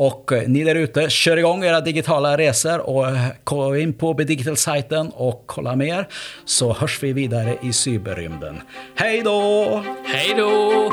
Och 0.00 0.32
eh, 0.32 0.48
ni 0.48 0.64
där 0.64 0.74
ute, 0.74 1.10
kör 1.10 1.36
igång 1.36 1.64
era 1.64 1.80
digitala 1.80 2.36
resor 2.38 2.78
och 2.78 3.08
eh, 3.08 3.26
gå 3.44 3.76
in 3.76 3.92
på 3.92 4.14
Bedigital-sajten 4.14 5.10
och 5.14 5.44
kolla 5.46 5.76
mer. 5.76 6.08
Så 6.44 6.72
hörs 6.72 7.02
vi 7.02 7.12
vidare 7.12 7.56
i 7.62 7.72
cyberrymden. 7.72 8.60
Hej 8.94 9.22
då! 9.22 9.82
Hej 10.04 10.34
då! 10.36 10.92